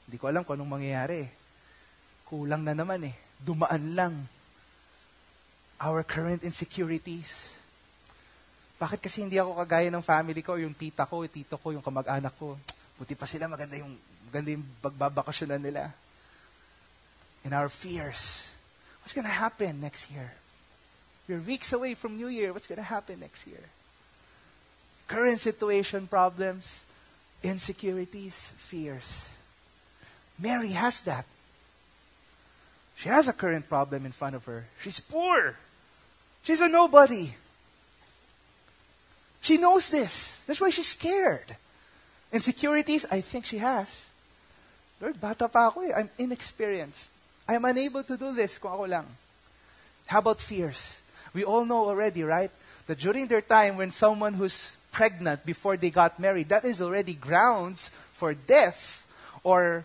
hindi 0.04 0.16
ko 0.20 0.28
alam 0.28 0.44
kung 0.44 0.60
anong 0.60 0.80
mangyayari. 0.80 1.24
Kulang 2.28 2.60
na 2.60 2.76
naman 2.76 3.08
eh. 3.08 3.16
Dumaan 3.40 3.96
lang. 3.96 4.14
Our 5.80 6.04
current 6.04 6.44
insecurities. 6.44 7.56
Bakit 8.76 9.00
kasi 9.00 9.24
hindi 9.24 9.40
ako 9.40 9.56
kagaya 9.56 9.88
ng 9.88 10.04
family 10.04 10.44
ko, 10.44 10.60
yung 10.60 10.76
tita 10.76 11.08
ko, 11.08 11.24
yung 11.24 11.32
tito 11.32 11.56
ko, 11.56 11.72
yung 11.72 11.82
kamag-anak 11.82 12.36
ko. 12.36 12.60
Buti 13.00 13.16
pa 13.16 13.24
sila, 13.24 13.48
maganda 13.48 13.80
yung, 13.80 13.96
maganda 14.28 14.52
yung 14.52 14.66
pagbabakasyonan 14.84 15.64
nila. 15.64 15.90
And 17.42 17.56
our 17.56 17.72
fears. 17.72 18.44
What's 19.00 19.16
gonna 19.16 19.32
happen 19.32 19.80
next 19.80 20.12
year? 20.12 20.36
We're 21.24 21.40
weeks 21.40 21.72
away 21.72 21.96
from 21.96 22.20
New 22.20 22.28
Year. 22.28 22.52
What's 22.52 22.68
gonna 22.68 22.84
happen 22.84 23.24
next 23.24 23.48
year? 23.48 23.64
Current 25.08 25.40
situation 25.40 26.06
problems, 26.06 26.84
insecurities, 27.42 28.52
fears. 28.56 29.30
Mary 30.38 30.68
has 30.68 31.00
that. 31.02 31.26
She 32.96 33.08
has 33.08 33.26
a 33.26 33.32
current 33.32 33.68
problem 33.68 34.06
in 34.06 34.12
front 34.12 34.36
of 34.36 34.44
her. 34.44 34.66
She's 34.82 35.00
poor. 35.00 35.56
She's 36.42 36.60
a 36.60 36.68
nobody. 36.68 37.34
She 39.40 39.56
knows 39.56 39.90
this. 39.90 40.36
That's 40.46 40.60
why 40.60 40.70
she's 40.70 40.88
scared. 40.88 41.56
Insecurities, 42.32 43.06
I 43.10 43.20
think 43.20 43.46
she 43.46 43.58
has. 43.58 44.04
Lord, 45.00 45.20
bata 45.20 45.48
pa 45.48 45.68
ako 45.68 45.82
eh. 45.82 45.92
I'm 45.94 46.10
inexperienced. 46.18 47.10
I'm 47.48 47.64
unable 47.64 48.02
to 48.02 48.16
do 48.16 48.34
this 48.34 48.58
kung 48.58 48.72
ako 48.74 48.86
lang. 48.86 49.06
How 50.06 50.18
about 50.18 50.40
fears? 50.40 51.00
We 51.32 51.44
all 51.44 51.64
know 51.64 51.86
already, 51.86 52.24
right? 52.24 52.50
That 52.86 52.98
during 52.98 53.26
their 53.26 53.42
time 53.42 53.76
when 53.76 53.92
someone 53.92 54.34
who's 54.34 54.77
pregnant 54.92 55.44
before 55.44 55.76
they 55.76 55.90
got 55.90 56.18
married, 56.18 56.48
that 56.48 56.64
is 56.64 56.80
already 56.80 57.14
grounds 57.14 57.90
for 58.12 58.34
death 58.34 59.06
or 59.44 59.84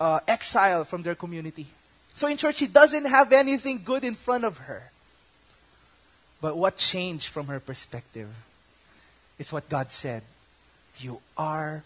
uh, 0.00 0.20
exile 0.26 0.84
from 0.84 1.02
their 1.02 1.14
community. 1.14 1.66
So 2.14 2.26
in 2.26 2.36
church, 2.36 2.56
she 2.56 2.66
doesn't 2.66 3.06
have 3.06 3.32
anything 3.32 3.82
good 3.84 4.04
in 4.04 4.14
front 4.14 4.44
of 4.44 4.58
her. 4.58 4.90
But 6.40 6.56
what 6.56 6.76
changed 6.76 7.28
from 7.28 7.46
her 7.48 7.60
perspective? 7.60 8.28
It's 9.38 9.52
what 9.52 9.68
God 9.68 9.90
said. 9.90 10.22
You 10.98 11.20
are 11.36 11.82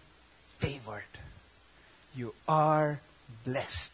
favored. 0.59 1.03
You 2.17 2.35
are 2.49 3.01
blessed. 3.45 3.93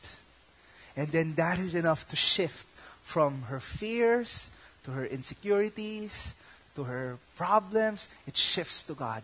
And 0.96 1.08
then 1.08 1.34
that 1.34 1.58
is 1.58 1.74
enough 1.74 2.08
to 2.08 2.16
shift 2.16 2.66
from 3.02 3.42
her 3.42 3.60
fears 3.60 4.50
to 4.84 4.92
her 4.92 5.04
insecurities 5.04 6.32
to 6.76 6.84
her 6.84 7.18
problems. 7.36 8.08
It 8.26 8.36
shifts 8.36 8.82
to 8.84 8.94
God. 8.94 9.22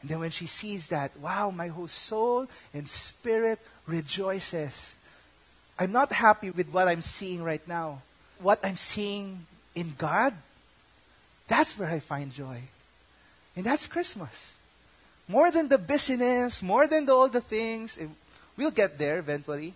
And 0.00 0.10
then 0.10 0.20
when 0.20 0.30
she 0.30 0.46
sees 0.46 0.88
that, 0.88 1.16
wow, 1.18 1.50
my 1.50 1.68
whole 1.68 1.86
soul 1.86 2.46
and 2.74 2.88
spirit 2.88 3.58
rejoices. 3.86 4.94
I'm 5.78 5.92
not 5.92 6.12
happy 6.12 6.50
with 6.50 6.68
what 6.68 6.88
I'm 6.88 7.00
seeing 7.02 7.42
right 7.42 7.66
now. 7.66 8.02
What 8.38 8.60
I'm 8.62 8.76
seeing 8.76 9.46
in 9.74 9.94
God, 9.96 10.34
that's 11.48 11.78
where 11.78 11.88
I 11.88 12.00
find 12.00 12.32
joy. 12.32 12.60
And 13.56 13.64
that's 13.64 13.86
Christmas. 13.86 14.52
More 15.26 15.50
than 15.50 15.68
the 15.68 15.78
busyness, 15.78 16.62
more 16.62 16.86
than 16.86 17.06
the, 17.06 17.14
all 17.14 17.28
the 17.28 17.40
things. 17.40 17.98
We'll 18.56 18.70
get 18.70 18.98
there 18.98 19.18
eventually. 19.18 19.72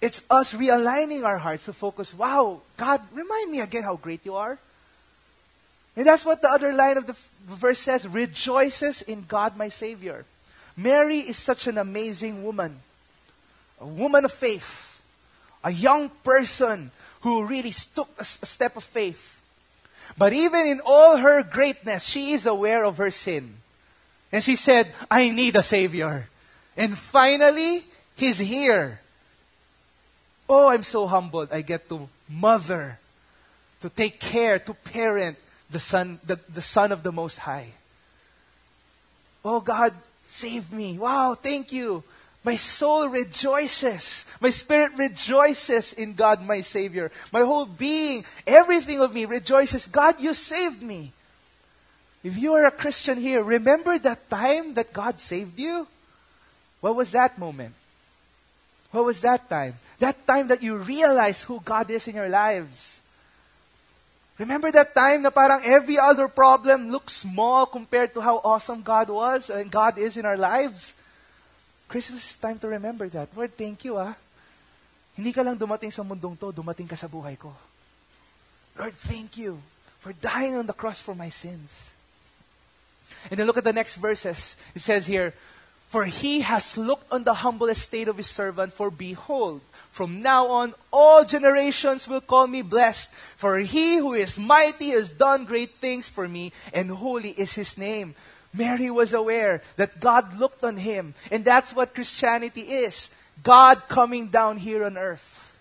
It's 0.00 0.22
us 0.28 0.52
realigning 0.52 1.24
our 1.24 1.38
hearts 1.38 1.66
to 1.66 1.72
focus, 1.72 2.12
wow, 2.12 2.60
God, 2.76 3.00
remind 3.14 3.50
me 3.50 3.60
again 3.60 3.82
how 3.82 3.96
great 3.96 4.26
you 4.26 4.34
are. 4.34 4.58
And 5.96 6.06
that's 6.06 6.24
what 6.24 6.42
the 6.42 6.50
other 6.50 6.72
line 6.72 6.98
of 6.98 7.06
the 7.06 7.16
verse 7.46 7.78
says 7.78 8.06
rejoices 8.06 9.02
in 9.02 9.24
God 9.26 9.56
my 9.56 9.68
Savior. 9.68 10.24
Mary 10.76 11.20
is 11.20 11.38
such 11.38 11.66
an 11.66 11.78
amazing 11.78 12.44
woman, 12.44 12.80
a 13.80 13.86
woman 13.86 14.26
of 14.26 14.32
faith, 14.32 15.02
a 15.64 15.72
young 15.72 16.10
person 16.22 16.90
who 17.22 17.46
really 17.46 17.72
took 17.94 18.08
a, 18.18 18.24
step 18.24 18.76
of 18.76 18.84
faith. 18.84 19.40
But 20.18 20.34
even 20.34 20.66
in 20.66 20.80
all 20.84 21.16
her 21.16 21.42
greatness, 21.42 22.04
she 22.04 22.32
is 22.32 22.44
aware 22.44 22.84
of 22.84 22.98
her 22.98 23.10
sin. 23.10 23.54
And 24.30 24.44
she 24.44 24.54
said, 24.54 24.88
I 25.10 25.30
need 25.30 25.56
a 25.56 25.62
Savior. 25.62 26.28
And 26.76 26.96
finally, 26.96 27.84
He's 28.16 28.38
here. 28.38 29.00
Oh, 30.48 30.68
I'm 30.68 30.82
so 30.82 31.06
humbled. 31.06 31.48
I 31.52 31.62
get 31.62 31.88
to 31.88 32.08
mother, 32.28 32.98
to 33.80 33.90
take 33.90 34.20
care, 34.20 34.58
to 34.58 34.74
parent 34.74 35.38
the 35.70 35.78
Son, 35.78 36.20
the, 36.26 36.38
the 36.52 36.62
Son 36.62 36.92
of 36.92 37.02
the 37.02 37.12
Most 37.12 37.38
High. 37.38 37.72
Oh 39.44 39.60
God, 39.60 39.92
save 40.30 40.72
me. 40.72 40.98
Wow, 40.98 41.34
thank 41.34 41.72
you. 41.72 42.02
My 42.44 42.56
soul 42.56 43.08
rejoices. 43.08 44.24
My 44.40 44.50
spirit 44.50 44.92
rejoices 44.96 45.92
in 45.92 46.14
God, 46.14 46.44
my 46.46 46.60
Savior. 46.60 47.10
My 47.32 47.40
whole 47.40 47.66
being, 47.66 48.24
everything 48.46 49.00
of 49.00 49.12
me 49.12 49.24
rejoices. 49.24 49.86
God, 49.86 50.20
you 50.20 50.32
saved 50.32 50.80
me. 50.80 51.12
If 52.22 52.38
you 52.38 52.54
are 52.54 52.66
a 52.66 52.70
Christian 52.70 53.18
here, 53.18 53.42
remember 53.42 53.98
that 53.98 54.30
time 54.30 54.74
that 54.74 54.92
God 54.92 55.18
saved 55.18 55.58
you? 55.58 55.86
What 56.80 56.94
was 56.94 57.12
that 57.12 57.38
moment? 57.38 57.74
What 58.92 59.04
was 59.04 59.20
that 59.22 59.48
time? 59.48 59.74
That 59.98 60.26
time 60.26 60.48
that 60.48 60.62
you 60.62 60.76
realized 60.76 61.42
who 61.44 61.60
God 61.64 61.90
is 61.90 62.06
in 62.08 62.14
your 62.14 62.28
lives. 62.28 63.00
Remember 64.38 64.70
that 64.70 64.92
time 64.92 65.22
na 65.24 65.30
parang 65.32 65.64
every 65.64 65.96
other 65.96 66.28
problem 66.28 66.92
looks 66.92 67.24
small 67.24 67.64
compared 67.64 68.12
to 68.12 68.20
how 68.20 68.36
awesome 68.44 68.82
God 68.82 69.08
was 69.08 69.48
and 69.48 69.70
God 69.70 69.96
is 69.96 70.16
in 70.16 70.28
our 70.28 70.36
lives? 70.36 70.92
Christmas 71.88 72.20
is 72.30 72.36
time 72.36 72.58
to 72.60 72.68
remember 72.68 73.08
that. 73.08 73.32
Lord, 73.32 73.56
thank 73.56 73.84
you 73.84 73.96
ah. 73.96 74.12
Hindi 75.16 75.32
ka 75.32 75.40
lang 75.40 75.56
dumating 75.56 75.88
sa 75.88 76.04
mundong 76.04 76.36
to, 76.36 76.52
dumating 76.52 76.84
ka 76.84 77.00
sa 77.00 77.08
buhay 77.08 77.40
ko. 77.40 77.48
Lord, 78.76 78.92
thank 78.92 79.40
you 79.40 79.56
for 79.96 80.12
dying 80.12 80.54
on 80.60 80.68
the 80.68 80.76
cross 80.76 81.00
for 81.00 81.16
my 81.16 81.32
sins. 81.32 81.96
And 83.30 83.40
then 83.40 83.46
look 83.46 83.56
at 83.56 83.64
the 83.64 83.72
next 83.72 83.96
verses. 83.96 84.56
It 84.74 84.84
says 84.84 85.06
here, 85.08 85.32
For 85.88 86.04
he 86.04 86.40
has 86.44 86.76
looked 86.76 87.10
on 87.10 87.24
the 87.24 87.40
humble 87.40 87.72
estate 87.72 88.08
of 88.08 88.18
his 88.18 88.28
servant, 88.28 88.74
for 88.74 88.90
behold, 88.90 89.62
from 89.96 90.20
now 90.20 90.52
on, 90.52 90.74
all 90.92 91.24
generations 91.24 92.06
will 92.06 92.20
call 92.20 92.46
me 92.46 92.60
blessed. 92.60 93.08
For 93.08 93.56
he 93.64 93.96
who 93.96 94.12
is 94.12 94.38
mighty 94.38 94.92
has 94.92 95.10
done 95.10 95.48
great 95.48 95.80
things 95.80 96.06
for 96.06 96.28
me, 96.28 96.52
and 96.76 96.90
holy 96.90 97.30
is 97.30 97.56
his 97.56 97.78
name. 97.80 98.14
Mary 98.52 98.90
was 98.92 99.16
aware 99.16 99.62
that 99.76 99.98
God 99.98 100.36
looked 100.36 100.62
on 100.64 100.76
him, 100.76 101.14
and 101.32 101.46
that's 101.46 101.72
what 101.72 101.94
Christianity 101.94 102.84
is 102.84 103.08
God 103.42 103.88
coming 103.88 104.28
down 104.28 104.58
here 104.58 104.84
on 104.84 105.00
earth, 105.00 105.56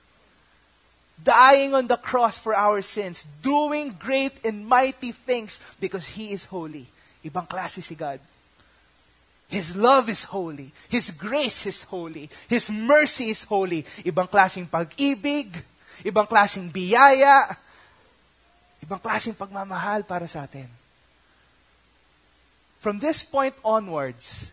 dying 1.24 1.74
on 1.74 1.88
the 1.88 1.96
cross 1.96 2.38
for 2.38 2.54
our 2.54 2.82
sins, 2.82 3.26
doing 3.42 3.96
great 3.98 4.36
and 4.44 4.68
mighty 4.68 5.14
things 5.14 5.64
because 5.80 6.10
he 6.10 6.36
is 6.36 6.44
holy. 6.44 6.88
Ibang 7.24 7.48
klase 7.48 7.80
si 7.80 7.96
God. 7.96 8.20
His 9.48 9.76
love 9.76 10.10
is 10.10 10.24
holy. 10.26 10.72
His 10.90 11.12
grace 11.12 11.66
is 11.66 11.84
holy. 11.84 12.30
His 12.50 12.70
mercy 12.70 13.30
is 13.30 13.44
holy. 13.44 13.86
Ibang 14.02 14.28
klaseng 14.28 14.66
pag-ibig, 14.66 15.54
ibang 16.02 16.26
klaseng 16.26 16.74
biyaya, 16.74 17.54
ibang 18.82 19.00
klaseng 19.00 19.38
pagmamahal 19.38 20.06
para 20.08 20.26
sa 20.26 20.50
atin. 20.50 20.68
From 22.82 22.98
this 23.00 23.24
point 23.24 23.54
onwards, 23.64 24.52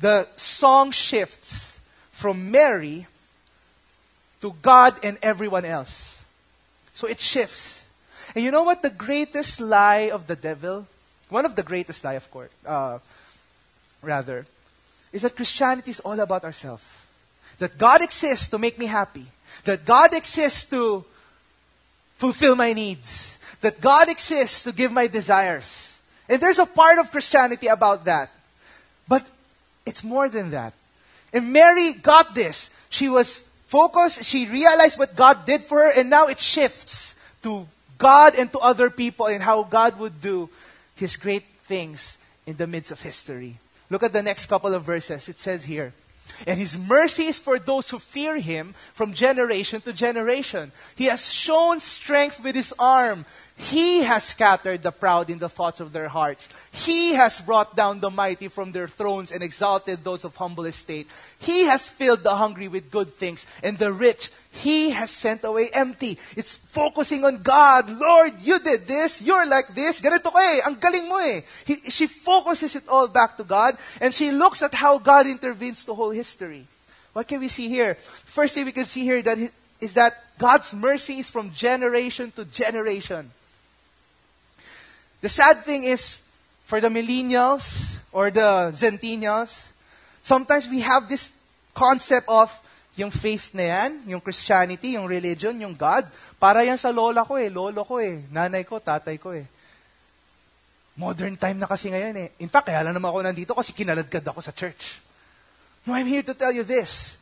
the 0.00 0.28
song 0.36 0.90
shifts 0.90 1.80
from 2.12 2.50
Mary 2.50 3.06
to 4.40 4.52
God 4.60 4.96
and 5.04 5.16
everyone 5.22 5.64
else. 5.64 6.24
So 6.92 7.06
it 7.06 7.20
shifts. 7.20 7.86
And 8.34 8.44
you 8.44 8.50
know 8.50 8.62
what 8.62 8.82
the 8.82 8.90
greatest 8.90 9.60
lie 9.60 10.10
of 10.12 10.26
the 10.26 10.36
devil? 10.36 10.86
One 11.28 11.44
of 11.44 11.56
the 11.56 11.62
greatest 11.62 12.04
lie, 12.04 12.14
of 12.14 12.30
course. 12.30 12.50
Uh, 12.64 12.98
rather, 14.02 14.46
is 15.12 15.22
that 15.22 15.36
Christianity 15.36 15.90
is 15.90 16.00
all 16.00 16.18
about 16.18 16.44
ourselves. 16.44 16.84
That 17.58 17.76
God 17.76 18.02
exists 18.02 18.48
to 18.48 18.58
make 18.58 18.78
me 18.78 18.86
happy. 18.86 19.26
That 19.64 19.84
God 19.84 20.14
exists 20.14 20.64
to 20.66 21.04
fulfill 22.16 22.56
my 22.56 22.72
needs. 22.72 23.38
That 23.60 23.80
God 23.80 24.08
exists 24.08 24.62
to 24.64 24.72
give 24.72 24.92
my 24.92 25.06
desires. 25.06 25.96
And 26.28 26.40
there's 26.40 26.58
a 26.58 26.66
part 26.66 26.98
of 26.98 27.10
Christianity 27.10 27.66
about 27.66 28.04
that. 28.04 28.30
But 29.08 29.26
it's 29.84 30.04
more 30.04 30.28
than 30.28 30.50
that. 30.50 30.72
And 31.32 31.52
Mary 31.52 31.92
got 31.92 32.34
this. 32.34 32.70
She 32.88 33.08
was 33.08 33.42
focused, 33.66 34.24
she 34.24 34.46
realized 34.46 34.98
what 34.98 35.14
God 35.14 35.46
did 35.46 35.62
for 35.62 35.78
her, 35.78 35.92
and 35.94 36.10
now 36.10 36.26
it 36.26 36.40
shifts 36.40 37.14
to 37.42 37.66
God 37.98 38.34
and 38.34 38.50
to 38.52 38.58
other 38.58 38.90
people 38.90 39.26
and 39.26 39.42
how 39.42 39.62
God 39.62 39.98
would 39.98 40.20
do 40.20 40.48
his 40.96 41.16
great 41.16 41.44
things 41.64 42.18
in 42.46 42.56
the 42.56 42.66
midst 42.66 42.90
of 42.90 43.00
history. 43.00 43.58
Look 43.90 44.02
at 44.04 44.12
the 44.12 44.22
next 44.22 44.46
couple 44.46 44.72
of 44.72 44.84
verses. 44.84 45.28
It 45.28 45.38
says 45.38 45.64
here, 45.64 45.92
and 46.46 46.58
his 46.58 46.78
mercy 46.78 47.26
is 47.26 47.38
for 47.38 47.58
those 47.58 47.90
who 47.90 47.98
fear 47.98 48.38
him 48.38 48.74
from 48.94 49.14
generation 49.14 49.80
to 49.82 49.92
generation. 49.92 50.72
He 50.94 51.06
has 51.06 51.32
shown 51.32 51.80
strength 51.80 52.42
with 52.42 52.54
his 52.54 52.72
arm. 52.78 53.26
He 53.60 54.02
has 54.04 54.24
scattered 54.24 54.80
the 54.80 54.90
proud 54.90 55.28
in 55.28 55.36
the 55.36 55.50
thoughts 55.50 55.80
of 55.80 55.92
their 55.92 56.08
hearts. 56.08 56.48
He 56.72 57.12
has 57.12 57.42
brought 57.42 57.76
down 57.76 58.00
the 58.00 58.08
mighty 58.08 58.48
from 58.48 58.72
their 58.72 58.88
thrones 58.88 59.30
and 59.30 59.42
exalted 59.42 60.02
those 60.02 60.24
of 60.24 60.34
humble 60.34 60.64
estate. 60.64 61.10
He 61.38 61.66
has 61.66 61.86
filled 61.86 62.22
the 62.22 62.34
hungry 62.34 62.68
with 62.68 62.90
good 62.90 63.12
things, 63.12 63.44
and 63.62 63.76
the 63.76 63.92
rich 63.92 64.30
he 64.50 64.90
has 64.90 65.10
sent 65.10 65.44
away 65.44 65.68
empty. 65.74 66.16
It's 66.36 66.56
focusing 66.56 67.22
on 67.26 67.42
God. 67.42 67.90
Lord, 67.90 68.40
you 68.40 68.60
did 68.60 68.88
this. 68.88 69.20
You're 69.20 69.46
like 69.46 69.68
this. 69.74 70.00
Ganito 70.00 70.32
ka 70.32 70.40
eh. 70.40 70.64
Ang 70.64 70.80
galing 70.80 71.06
mo 71.06 71.18
eh. 71.18 71.42
He, 71.66 71.76
she 71.90 72.06
focuses 72.06 72.76
it 72.76 72.88
all 72.88 73.08
back 73.08 73.36
to 73.36 73.44
God, 73.44 73.76
and 74.00 74.14
she 74.14 74.32
looks 74.32 74.62
at 74.62 74.72
how 74.72 74.96
God 74.96 75.26
intervenes 75.26 75.84
to 75.84 75.92
whole 75.92 76.16
history. 76.16 76.66
What 77.12 77.28
can 77.28 77.40
we 77.40 77.48
see 77.48 77.68
here? 77.68 77.94
First 78.00 78.54
thing 78.54 78.64
we 78.64 78.72
can 78.72 78.86
see 78.86 79.04
here 79.04 79.20
that 79.20 79.36
is 79.82 79.92
that 79.94 80.14
God's 80.38 80.72
mercy 80.72 81.20
is 81.20 81.28
from 81.28 81.52
generation 81.52 82.32
to 82.36 82.46
generation. 82.46 83.30
The 85.20 85.28
sad 85.28 85.64
thing 85.64 85.84
is, 85.84 86.22
for 86.64 86.80
the 86.80 86.88
millennials 86.88 88.00
or 88.12 88.30
the 88.30 88.72
centennials, 88.72 89.72
sometimes 90.22 90.68
we 90.68 90.80
have 90.80 91.08
this 91.08 91.32
concept 91.74 92.28
of 92.28 92.48
yung 92.96 93.10
faith 93.10 93.54
na 93.54 93.62
yan, 93.62 93.90
yung 94.06 94.20
Christianity, 94.20 94.96
yung 94.96 95.06
religion, 95.06 95.56
yung 95.60 95.76
God, 95.76 96.04
para 96.40 96.64
yan 96.64 96.76
sa 96.76 96.90
lola 96.90 97.24
ko 97.24 97.36
eh, 97.36 97.48
lolo 97.48 97.84
ko 97.84 98.00
eh, 98.00 98.24
nanay 98.32 98.64
ko, 98.64 98.80
tatay 98.80 99.16
ko 99.16 99.32
eh. 99.32 99.46
Modern 101.00 101.36
time 101.36 101.56
na 101.56 101.68
kasi 101.70 101.88
ngayon 101.88 102.16
eh. 102.16 102.28
In 102.44 102.50
fact, 102.52 102.68
kaya 102.68 102.84
lang 102.84 102.92
naman 102.92 103.08
ako 103.08 103.18
nandito 103.24 103.52
kasi 103.56 103.72
kinaladkad 103.72 104.20
ako 104.20 104.40
sa 104.44 104.52
church. 104.52 105.00
No, 105.88 105.96
I'm 105.96 106.08
here 106.08 106.24
to 106.26 106.36
tell 106.36 106.52
you 106.52 106.64
this. 106.64 107.16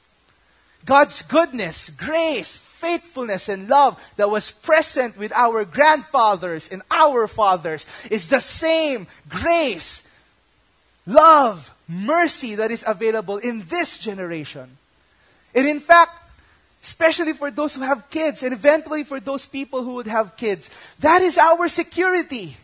God's 0.82 1.22
goodness, 1.22 1.90
grace, 1.94 2.58
faithfulness 2.78 3.48
and 3.48 3.68
love 3.68 3.98
that 4.16 4.30
was 4.30 4.50
present 4.50 5.18
with 5.18 5.32
our 5.32 5.64
grandfathers 5.64 6.68
and 6.68 6.82
our 6.90 7.26
fathers 7.26 7.86
is 8.10 8.28
the 8.28 8.40
same 8.40 9.06
grace, 9.28 10.02
love, 11.06 11.74
mercy 11.88 12.54
that 12.54 12.70
is 12.70 12.84
available 12.86 13.38
in 13.38 13.64
this 13.68 13.98
generation. 13.98 14.76
And 15.54 15.66
in 15.66 15.80
fact, 15.80 16.12
especially 16.82 17.32
for 17.32 17.50
those 17.50 17.74
who 17.74 17.82
have 17.82 18.08
kids 18.10 18.42
and 18.42 18.52
eventually 18.52 19.04
for 19.04 19.18
those 19.20 19.46
people 19.46 19.82
who 19.82 19.94
would 19.94 20.06
have 20.06 20.36
kids, 20.36 20.70
that 21.00 21.22
is 21.22 21.36
our 21.36 21.68
security. 21.68 22.56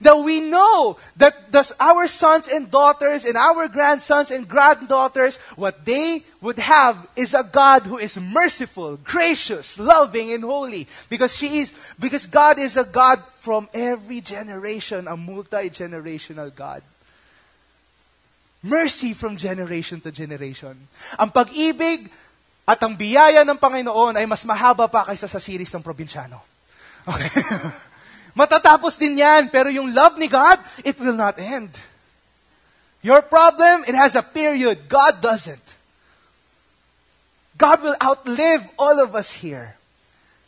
That 0.00 0.18
we 0.18 0.40
know 0.40 0.96
that 1.16 1.52
thus 1.52 1.72
our 1.78 2.06
sons 2.06 2.48
and 2.48 2.70
daughters 2.70 3.24
and 3.24 3.36
our 3.36 3.68
grandsons 3.68 4.30
and 4.30 4.48
granddaughters, 4.48 5.36
what 5.54 5.84
they 5.84 6.24
would 6.40 6.58
have 6.58 6.98
is 7.14 7.34
a 7.34 7.44
God 7.44 7.82
who 7.82 7.98
is 7.98 8.18
merciful, 8.18 8.96
gracious, 8.96 9.78
loving, 9.78 10.32
and 10.32 10.42
holy. 10.42 10.86
Because 11.08 11.36
she 11.36 11.58
is, 11.58 11.72
because 11.98 12.26
God 12.26 12.58
is 12.58 12.76
a 12.76 12.84
God 12.84 13.22
from 13.38 13.68
every 13.72 14.20
generation, 14.20 15.06
a 15.06 15.16
multi-generational 15.16 16.54
God. 16.54 16.82
Mercy 18.62 19.12
from 19.12 19.36
generation 19.36 20.00
to 20.00 20.10
generation. 20.10 20.74
Ang 21.20 21.30
pag-ibig 21.30 22.08
at 22.64 22.80
ang 22.80 22.96
biyaya 22.96 23.44
ng 23.44 23.60
Panginoon 23.60 24.16
ay 24.16 24.24
mas 24.24 24.40
mahaba 24.48 24.88
pa 24.88 25.04
kaysa 25.04 25.28
sa 25.28 25.36
series 25.36 25.68
ng 25.68 25.84
probinsyano. 25.84 26.40
Okay. 27.04 27.28
Matatapos 28.34 28.98
din 28.98 29.18
yan, 29.18 29.48
pero 29.48 29.70
yung 29.70 29.94
love 29.94 30.18
ni 30.18 30.26
God, 30.26 30.58
it 30.82 30.98
will 30.98 31.14
not 31.14 31.38
end. 31.38 31.70
Your 33.02 33.22
problem, 33.22 33.84
it 33.86 33.94
has 33.94 34.16
a 34.16 34.22
period. 34.22 34.88
God 34.88 35.22
doesn't. 35.22 35.62
God 37.56 37.82
will 37.82 37.96
outlive 38.02 38.66
all 38.78 38.98
of 38.98 39.14
us 39.14 39.30
here. 39.32 39.76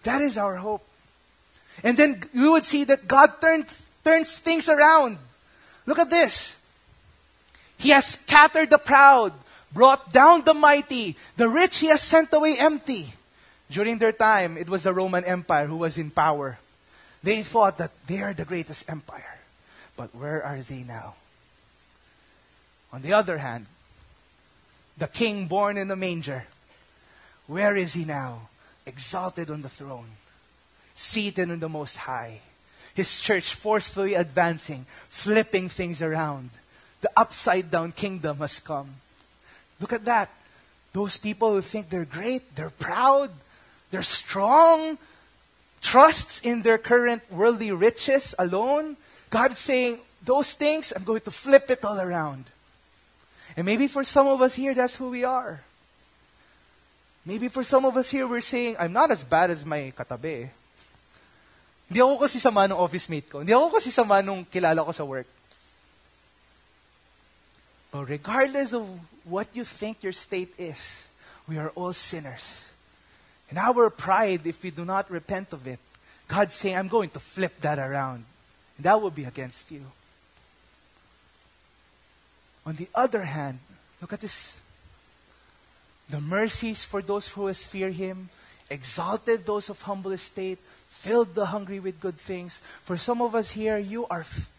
That 0.02 0.22
is 0.22 0.38
our 0.38 0.56
hope. 0.56 0.82
And 1.84 1.96
then 1.96 2.22
we 2.34 2.48
would 2.48 2.64
see 2.64 2.84
that 2.84 3.06
God 3.06 3.40
turns 3.40 3.86
turns 4.02 4.38
things 4.38 4.68
around. 4.68 5.18
Look 5.84 5.98
at 5.98 6.10
this. 6.10 6.58
He 7.76 7.90
has 7.90 8.06
scattered 8.06 8.70
the 8.70 8.78
proud, 8.78 9.32
brought 9.72 10.12
down 10.12 10.42
the 10.42 10.54
mighty, 10.54 11.16
the 11.36 11.48
rich 11.48 11.78
he 11.78 11.88
has 11.88 12.02
sent 12.02 12.32
away 12.32 12.56
empty. 12.58 13.12
During 13.68 13.98
their 13.98 14.12
time, 14.12 14.56
it 14.56 14.70
was 14.70 14.84
the 14.84 14.94
Roman 14.94 15.24
Empire 15.24 15.66
who 15.66 15.76
was 15.76 15.98
in 15.98 16.10
power. 16.10 16.58
They 17.26 17.42
thought 17.42 17.78
that 17.78 17.90
they 18.06 18.22
are 18.22 18.34
the 18.34 18.44
greatest 18.44 18.88
empire. 18.88 19.40
But 19.96 20.14
where 20.14 20.44
are 20.46 20.58
they 20.58 20.84
now? 20.84 21.16
On 22.92 23.02
the 23.02 23.14
other 23.14 23.38
hand, 23.38 23.66
the 24.96 25.08
king 25.08 25.48
born 25.48 25.76
in 25.76 25.88
the 25.88 25.96
manger, 25.96 26.46
where 27.48 27.74
is 27.74 27.94
he 27.94 28.04
now? 28.04 28.48
Exalted 28.86 29.50
on 29.50 29.62
the 29.62 29.68
throne, 29.68 30.06
seated 30.94 31.50
on 31.50 31.58
the 31.58 31.68
most 31.68 31.96
high. 31.96 32.38
His 32.94 33.18
church 33.18 33.56
forcefully 33.56 34.14
advancing, 34.14 34.86
flipping 35.08 35.68
things 35.68 36.00
around. 36.00 36.50
The 37.00 37.10
upside 37.16 37.72
down 37.72 37.90
kingdom 37.90 38.38
has 38.38 38.60
come. 38.60 39.02
Look 39.80 39.92
at 39.92 40.04
that. 40.04 40.30
Those 40.92 41.16
people 41.16 41.54
who 41.54 41.60
think 41.60 41.90
they're 41.90 42.04
great, 42.04 42.54
they're 42.54 42.70
proud, 42.70 43.30
they're 43.90 44.04
strong, 44.04 44.96
trusts 45.86 46.42
in 46.42 46.66
their 46.66 46.78
current 46.82 47.22
worldly 47.30 47.70
riches 47.70 48.34
alone, 48.42 48.98
God's 49.30 49.62
saying, 49.62 50.02
those 50.18 50.52
things, 50.54 50.90
I'm 50.90 51.04
going 51.04 51.22
to 51.22 51.30
flip 51.30 51.70
it 51.70 51.84
all 51.84 52.00
around. 52.00 52.50
And 53.56 53.64
maybe 53.64 53.86
for 53.86 54.02
some 54.02 54.26
of 54.26 54.42
us 54.42 54.58
here, 54.58 54.74
that's 54.74 54.96
who 54.96 55.10
we 55.10 55.22
are. 55.22 55.62
Maybe 57.24 57.46
for 57.46 57.62
some 57.62 57.84
of 57.84 57.96
us 57.96 58.10
here, 58.10 58.26
we're 58.26 58.42
saying, 58.42 58.74
I'm 58.80 58.92
not 58.92 59.12
as 59.12 59.22
bad 59.22 59.50
as 59.50 59.64
my 59.64 59.94
katabi. 59.94 60.50
Hindi 61.86 62.00
ako 62.02 62.18
kasi 62.18 62.42
sama 62.42 62.66
ng 62.66 62.74
office 62.74 63.06
mate 63.06 63.30
ko. 63.30 63.46
Hindi 63.46 63.54
ako 63.54 63.78
kasi 63.78 63.94
sama 63.94 64.18
nung 64.26 64.42
kilala 64.42 64.82
ko 64.82 64.90
sa 64.90 65.06
work. 65.06 65.30
But 67.94 68.10
regardless 68.10 68.74
of 68.74 68.90
what 69.22 69.46
you 69.54 69.62
think 69.62 70.02
your 70.02 70.12
state 70.12 70.50
is, 70.58 71.06
we 71.46 71.62
are 71.62 71.70
all 71.78 71.94
sinners. 71.94 72.74
And 73.48 73.58
our 73.58 73.90
pride, 73.90 74.46
if 74.46 74.62
we 74.62 74.70
do 74.70 74.84
not 74.84 75.10
repent 75.10 75.52
of 75.52 75.66
it, 75.66 75.78
God's 76.28 76.54
saying, 76.54 76.76
I'm 76.76 76.88
going 76.88 77.10
to 77.10 77.20
flip 77.20 77.60
that 77.60 77.78
around. 77.78 78.24
And 78.76 78.84
that 78.84 79.00
will 79.00 79.10
be 79.10 79.24
against 79.24 79.70
you. 79.70 79.82
On 82.64 82.74
the 82.74 82.88
other 82.94 83.22
hand, 83.22 83.60
look 84.00 84.12
at 84.12 84.20
this. 84.20 84.58
The 86.10 86.20
mercies 86.20 86.84
for 86.84 87.00
those 87.00 87.28
who 87.28 87.52
fear 87.54 87.90
him, 87.90 88.28
exalted 88.68 89.46
those 89.46 89.70
of 89.70 89.82
humble 89.82 90.12
estate, 90.12 90.58
filled 90.88 91.34
the 91.34 91.46
hungry 91.46 91.78
with 91.78 92.00
good 92.00 92.18
things. 92.18 92.60
For 92.82 92.96
some 92.96 93.22
of 93.22 93.34
us 93.34 93.52
here, 93.52 93.78
you 93.78 94.06
are 94.06 94.20
f- 94.20 94.50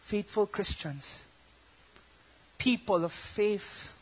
faithful 0.00 0.46
Christians, 0.46 1.22
people 2.56 3.04
of 3.04 3.12
faith, 3.12 3.94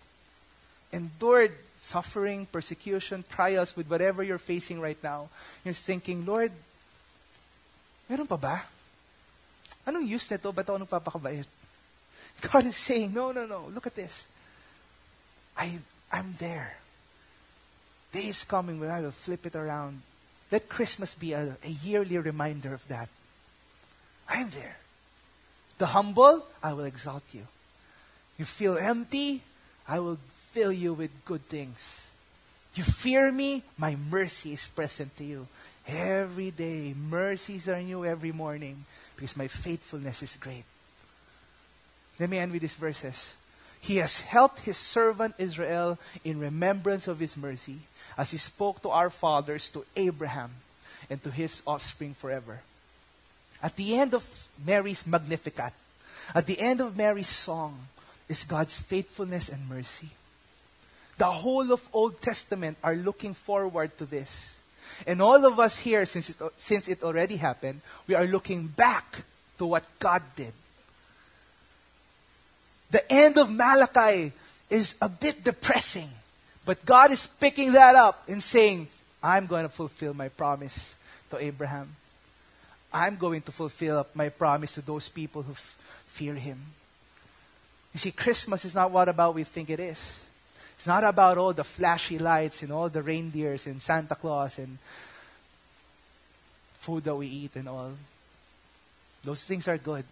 endured 0.92 1.52
suffering, 1.92 2.48
persecution, 2.48 3.24
trials 3.28 3.76
with 3.76 3.84
whatever 3.92 4.24
you're 4.24 4.40
facing 4.40 4.80
right 4.80 4.96
now, 5.04 5.28
you're 5.64 5.76
thinking, 5.76 6.24
Lord, 6.24 6.50
meron 8.08 8.26
pa 8.26 8.40
ba? 8.40 8.64
Anong 9.84 10.08
use 10.08 10.24
nito? 10.32 10.48
Ba't 10.56 10.64
ako 10.64 10.80
nagpapakabait? 10.88 11.44
God 12.40 12.64
is 12.64 12.76
saying, 12.80 13.12
no, 13.12 13.32
no, 13.36 13.44
no. 13.44 13.68
Look 13.68 13.86
at 13.86 13.94
this. 13.94 14.24
I, 15.52 15.76
I'm 16.08 16.32
there. 16.40 16.80
Day 18.12 18.32
is 18.32 18.44
coming 18.44 18.80
when 18.80 18.88
I 18.88 19.00
will 19.04 19.12
flip 19.12 19.44
it 19.44 19.54
around. 19.54 20.00
Let 20.50 20.68
Christmas 20.68 21.14
be 21.14 21.32
a, 21.32 21.56
a 21.60 21.72
yearly 21.84 22.16
reminder 22.16 22.72
of 22.72 22.86
that. 22.88 23.08
I'm 24.28 24.48
there. 24.50 24.76
The 25.78 25.86
humble, 25.86 26.46
I 26.62 26.72
will 26.72 26.84
exalt 26.84 27.24
you. 27.32 27.44
You 28.38 28.44
feel 28.44 28.78
empty, 28.78 29.42
I 29.88 29.98
will 29.98 30.18
fill 30.52 30.72
you 30.72 30.92
with 30.92 31.10
good 31.24 31.48
things. 31.48 32.06
You 32.74 32.84
fear 32.84 33.32
me, 33.32 33.64
my 33.76 33.96
mercy 34.10 34.52
is 34.52 34.68
present 34.68 35.16
to 35.16 35.24
you. 35.24 35.46
Every 35.86 36.50
day, 36.50 36.94
mercies 36.94 37.68
are 37.68 37.82
new 37.82 38.04
every 38.04 38.32
morning 38.32 38.84
because 39.16 39.36
my 39.36 39.48
faithfulness 39.48 40.22
is 40.22 40.36
great. 40.36 40.64
Let 42.20 42.30
me 42.30 42.38
end 42.38 42.52
with 42.52 42.62
these 42.62 42.74
verses. 42.74 43.34
He 43.80 43.96
has 43.96 44.20
helped 44.20 44.60
his 44.60 44.76
servant 44.76 45.34
Israel 45.38 45.98
in 46.22 46.38
remembrance 46.38 47.08
of 47.08 47.18
his 47.18 47.36
mercy, 47.36 47.78
as 48.16 48.30
he 48.30 48.36
spoke 48.36 48.80
to 48.82 48.90
our 48.90 49.10
fathers, 49.10 49.68
to 49.70 49.84
Abraham, 49.96 50.52
and 51.10 51.20
to 51.24 51.30
his 51.30 51.62
offspring 51.66 52.14
forever. 52.14 52.60
At 53.60 53.74
the 53.76 53.96
end 53.96 54.14
of 54.14 54.22
Mary's 54.64 55.04
Magnificat, 55.06 55.72
at 56.34 56.46
the 56.46 56.60
end 56.60 56.80
of 56.80 56.96
Mary's 56.96 57.28
song, 57.28 57.88
is 58.28 58.44
God's 58.44 58.76
faithfulness 58.76 59.48
and 59.48 59.68
mercy. 59.68 60.10
The 61.22 61.30
whole 61.30 61.70
of 61.70 61.88
Old 61.92 62.20
Testament 62.20 62.78
are 62.82 62.96
looking 62.96 63.32
forward 63.32 63.96
to 63.98 64.04
this. 64.04 64.56
And 65.06 65.22
all 65.22 65.46
of 65.46 65.60
us 65.60 65.78
here, 65.78 66.04
since 66.04 66.30
it, 66.30 66.36
since 66.58 66.88
it 66.88 67.04
already 67.04 67.36
happened, 67.36 67.80
we 68.08 68.16
are 68.16 68.26
looking 68.26 68.66
back 68.66 69.22
to 69.58 69.66
what 69.66 69.86
God 70.00 70.20
did. 70.34 70.52
The 72.90 73.06
end 73.08 73.38
of 73.38 73.48
Malachi 73.52 74.32
is 74.68 74.96
a 75.00 75.08
bit 75.08 75.44
depressing, 75.44 76.08
but 76.66 76.84
God 76.84 77.12
is 77.12 77.28
picking 77.28 77.70
that 77.74 77.94
up 77.94 78.24
and 78.26 78.42
saying, 78.42 78.88
I'm 79.22 79.46
going 79.46 79.62
to 79.62 79.68
fulfill 79.68 80.14
my 80.14 80.28
promise 80.28 80.96
to 81.30 81.38
Abraham. 81.38 81.94
I'm 82.92 83.14
going 83.14 83.42
to 83.42 83.52
fulfill 83.52 84.08
my 84.12 84.28
promise 84.28 84.74
to 84.74 84.80
those 84.80 85.08
people 85.08 85.42
who 85.42 85.52
f- 85.52 85.78
fear 86.04 86.34
Him. 86.34 86.58
You 87.94 88.00
see, 88.00 88.10
Christmas 88.10 88.64
is 88.64 88.74
not 88.74 88.90
what 88.90 89.08
about 89.08 89.36
we 89.36 89.44
think 89.44 89.70
it 89.70 89.78
is. 89.78 90.18
It's 90.82 90.88
not 90.88 91.04
about 91.04 91.38
all 91.38 91.52
the 91.52 91.62
flashy 91.62 92.18
lights 92.18 92.64
and 92.64 92.72
all 92.72 92.88
the 92.88 93.02
reindeers 93.02 93.68
and 93.68 93.80
Santa 93.80 94.16
Claus 94.16 94.58
and 94.58 94.78
food 96.80 97.04
that 97.04 97.14
we 97.14 97.28
eat 97.28 97.54
and 97.54 97.68
all. 97.68 97.92
Those 99.22 99.44
things 99.44 99.68
are 99.68 99.78
good. 99.78 100.04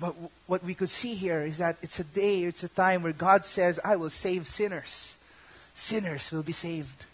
But 0.00 0.08
w- 0.08 0.28
what 0.48 0.64
we 0.64 0.74
could 0.74 0.90
see 0.90 1.14
here 1.14 1.42
is 1.42 1.58
that 1.58 1.76
it's 1.82 2.00
a 2.00 2.04
day, 2.04 2.42
it's 2.42 2.64
a 2.64 2.68
time 2.68 3.04
where 3.04 3.12
God 3.12 3.46
says, 3.46 3.78
I 3.84 3.94
will 3.94 4.10
save 4.10 4.48
sinners. 4.48 5.14
Sinners 5.72 6.32
will 6.32 6.42
be 6.42 6.50
saved. 6.50 7.04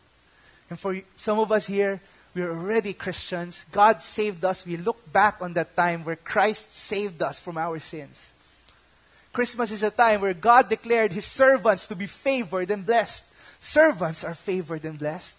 And 0.71 0.81
for 0.81 0.99
some 1.15 1.39
of 1.39 1.53
us 1.53 1.67
here, 1.67 2.01
we're 2.35 2.49
already 2.49 2.95
Christians. 2.95 3.67
God 3.71 4.03
saved 4.03 4.43
us. 4.47 4.65
We 4.65 4.79
look 4.79 5.13
back 5.13 5.43
on 5.43 5.53
that 5.53 5.77
time 5.77 6.07
where 6.07 6.17
Christ 6.17 6.75
saved 6.75 7.21
us 7.21 7.39
from 7.39 7.59
our 7.59 7.79
sins. 7.79 8.33
Christmas 9.33 9.71
is 9.71 9.83
a 9.83 9.91
time 9.91 10.21
where 10.21 10.35
God 10.35 10.69
declared 10.69 11.13
his 11.13 11.25
servants 11.25 11.87
to 11.87 11.97
be 11.97 12.07
favored 12.07 12.71
and 12.71 12.85
blessed. 12.85 13.25
Servants 13.61 14.25
are 14.25 14.35
favored 14.35 14.85
and 14.85 14.99
blessed. 14.99 15.37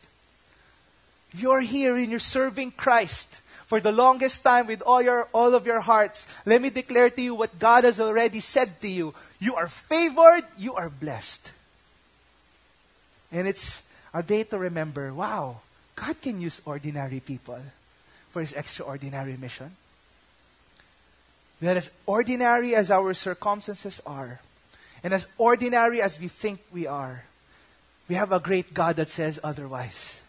You're 1.34 1.62
here 1.62 1.96
and 1.96 2.10
you're 2.10 2.20
serving 2.20 2.72
Christ 2.72 3.42
for 3.68 3.80
the 3.80 3.92
longest 3.92 4.44
time 4.44 4.66
with 4.66 4.82
all 4.82 5.02
your 5.02 5.28
all 5.32 5.54
of 5.54 5.68
your 5.68 5.80
hearts. 5.80 6.26
Let 6.46 6.62
me 6.62 6.70
declare 6.70 7.10
to 7.12 7.22
you 7.22 7.36
what 7.36 7.60
God 7.60 7.84
has 7.84 8.00
already 8.00 8.40
said 8.40 8.82
to 8.82 8.90
you. 8.90 9.14
You 9.40 9.56
are 9.56 9.68
favored, 9.68 10.46
you 10.58 10.74
are 10.74 10.90
blessed. 10.90 11.52
And 13.32 13.48
it's 13.48 13.84
a 14.12 14.24
day 14.24 14.44
to 14.46 14.58
remember, 14.58 15.14
wow, 15.14 15.62
God 15.96 16.20
can 16.20 16.42
use 16.42 16.62
ordinary 16.66 17.20
people 17.20 17.62
for 18.32 18.42
his 18.42 18.54
extraordinary 18.54 19.38
mission. 19.38 19.70
That 21.62 21.78
as 21.78 21.92
ordinary 22.06 22.76
as 22.76 22.90
our 22.90 23.14
circumstances 23.14 24.02
are, 24.06 24.40
and 25.04 25.14
as 25.14 25.28
ordinary 25.38 26.02
as 26.02 26.20
we 26.20 26.28
think 26.28 26.60
we 26.74 26.88
are, 26.88 27.24
we 28.08 28.16
have 28.16 28.32
a 28.32 28.40
great 28.40 28.74
God 28.74 28.96
that 28.96 29.10
says 29.10 29.40
otherwise. 29.44 30.22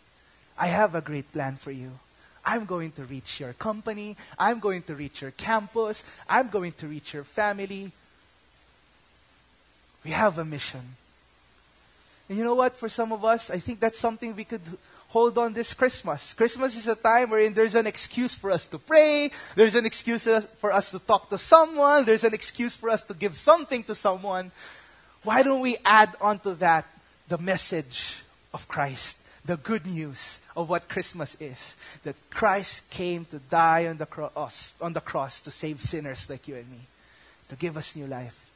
I 0.58 0.66
have 0.66 0.94
a 0.94 1.00
great 1.00 1.32
plan 1.32 1.56
for 1.56 1.70
you. 1.70 1.92
I'm 2.44 2.64
going 2.64 2.92
to 2.92 3.04
reach 3.04 3.40
your 3.40 3.52
company. 3.54 4.16
I'm 4.38 4.60
going 4.60 4.82
to 4.82 4.94
reach 4.94 5.22
your 5.22 5.30
campus. 5.30 6.04
I'm 6.28 6.48
going 6.48 6.72
to 6.72 6.86
reach 6.86 7.14
your 7.14 7.24
family. 7.24 7.92
We 10.04 10.10
have 10.10 10.38
a 10.38 10.44
mission. 10.44 10.96
And 12.28 12.38
you 12.38 12.44
know 12.44 12.54
what? 12.54 12.76
For 12.76 12.88
some 12.88 13.12
of 13.12 13.24
us, 13.24 13.50
I 13.50 13.58
think 13.58 13.80
that's 13.80 13.98
something 13.98 14.34
we 14.34 14.44
could 14.44 14.62
hold 15.10 15.36
on 15.38 15.52
this 15.52 15.74
Christmas. 15.74 16.34
Christmas 16.34 16.76
is 16.76 16.86
a 16.86 16.94
time 16.94 17.30
wherein 17.30 17.52
there's 17.52 17.74
an 17.74 17.86
excuse 17.86 18.32
for 18.32 18.50
us 18.50 18.68
to 18.68 18.78
pray, 18.78 19.30
there's 19.56 19.74
an 19.74 19.84
excuse 19.84 20.24
for 20.60 20.72
us 20.72 20.92
to 20.92 21.00
talk 21.00 21.28
to 21.28 21.36
someone, 21.36 22.04
there's 22.04 22.22
an 22.22 22.32
excuse 22.32 22.76
for 22.76 22.88
us 22.88 23.02
to 23.02 23.14
give 23.14 23.34
something 23.34 23.82
to 23.84 23.94
someone. 23.94 24.52
Why 25.24 25.42
don't 25.42 25.60
we 25.60 25.76
add 25.84 26.14
onto 26.20 26.54
that 26.56 26.86
the 27.28 27.38
message 27.38 28.22
of 28.54 28.68
Christ, 28.68 29.18
the 29.44 29.56
good 29.56 29.84
news 29.84 30.38
of 30.56 30.70
what 30.70 30.88
Christmas 30.88 31.36
is? 31.40 31.74
That 32.04 32.14
Christ 32.30 32.88
came 32.90 33.24
to 33.26 33.40
die 33.50 33.88
on 33.88 33.98
the 33.98 34.06
cross, 34.06 34.74
on 34.80 34.92
the 34.92 35.00
cross 35.00 35.40
to 35.40 35.50
save 35.50 35.80
sinners 35.80 36.30
like 36.30 36.46
you 36.46 36.54
and 36.54 36.70
me, 36.70 36.86
to 37.48 37.56
give 37.56 37.76
us 37.76 37.96
new 37.96 38.06
life. 38.06 38.48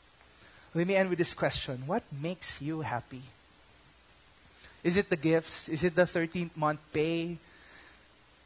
Let 0.73 0.87
me 0.87 0.95
end 0.95 1.11
with 1.11 1.19
this 1.19 1.35
question 1.35 1.83
What 1.87 2.05
makes 2.23 2.63
you 2.63 2.83
happy? 2.83 3.23
Is 4.85 5.01
it 5.01 5.09
the 5.09 5.17
gifts? 5.17 5.73
Is 5.73 5.83
it 5.83 5.97
the 5.97 6.05
13th 6.05 6.53
month 6.55 6.79
pay? 6.93 7.41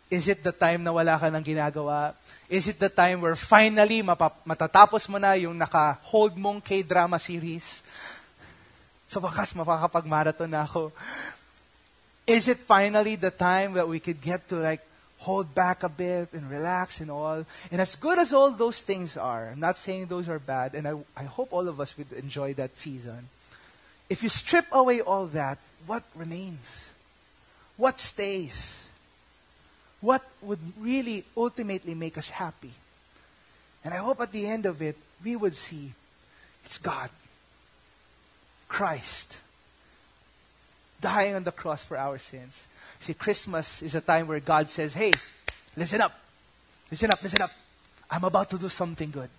Is 0.09 0.31
it 0.31 0.41
the 0.41 0.55
time 0.55 0.87
na 0.87 0.95
wala 0.95 1.19
ka 1.19 1.29
nang 1.29 1.43
ginagawa? 1.43 2.15
Is 2.49 2.71
it 2.71 2.79
the 2.79 2.89
time 2.89 3.21
where 3.21 3.37
finally 3.37 4.01
mapap- 4.01 4.41
matatapos 4.47 5.05
mo 5.11 5.19
na 5.19 5.35
yung 5.35 5.59
naka-hold 5.59 6.39
mong 6.39 6.65
K-drama 6.65 7.19
series? 7.19 7.83
Sa 9.11 9.21
wakas, 9.21 9.53
mapakapag-marathon 9.53 10.49
na 10.49 10.65
ako. 10.65 10.95
Is 12.25 12.47
it 12.47 12.63
finally 12.63 13.17
the 13.19 13.35
time 13.35 13.75
that 13.75 13.89
we 13.89 13.99
could 13.99 14.23
get 14.23 14.49
to 14.49 14.63
like 14.63 14.81
hold 15.19 15.53
back 15.53 15.83
a 15.83 15.91
bit 15.91 16.33
and 16.33 16.49
relax 16.49 17.01
and 17.03 17.11
all? 17.11 17.45
And 17.69 17.81
as 17.83 17.97
good 17.99 18.17
as 18.17 18.33
all 18.33 18.55
those 18.55 18.81
things 18.81 19.19
are, 19.19 19.51
I'm 19.53 19.61
not 19.61 19.77
saying 19.77 20.07
those 20.07 20.29
are 20.31 20.39
bad, 20.39 20.73
and 20.79 20.87
I, 20.87 20.95
I 21.19 21.25
hope 21.25 21.53
all 21.53 21.67
of 21.67 21.81
us 21.83 21.99
would 21.99 22.13
enjoy 22.15 22.55
that 22.55 22.79
season. 22.79 23.29
If 24.09 24.23
you 24.23 24.31
strip 24.31 24.65
away 24.73 25.03
all 25.03 25.27
that, 25.37 25.59
what 25.87 26.03
remains? 26.15 26.91
What 27.77 28.01
stays? 28.01 28.89
What 30.01 30.23
would 30.43 30.59
really 30.79 31.25
ultimately 31.37 31.95
make 31.95 32.19
us 32.19 32.31
happy? 32.31 32.73
And 33.85 33.95
I 33.95 33.99
hope 33.99 34.21
at 34.21 34.33
the 34.33 34.47
end 34.47 34.67
of 34.67 34.83
it, 34.83 34.97
we 35.25 35.37
would 35.37 35.55
see 35.55 35.93
it's 36.65 36.79
God, 36.79 37.11
Christ, 38.69 39.39
dying 41.01 41.35
on 41.35 41.45
the 41.45 41.53
cross 41.53 41.85
for 41.85 41.97
our 41.97 42.19
sins. 42.19 42.67
See, 43.01 43.15
Christmas 43.15 43.83
is 43.83 43.95
a 43.95 44.01
time 44.01 44.27
where 44.27 44.41
God 44.41 44.69
says, 44.69 44.95
hey, 44.95 45.13
listen 45.77 46.01
up, 46.01 46.13
listen 46.91 47.11
up, 47.11 47.23
listen 47.23 47.43
up. 47.43 47.51
I'm 48.11 48.25
about 48.25 48.51
to 48.51 48.59
do 48.59 48.69
something 48.69 49.11
good. 49.11 49.31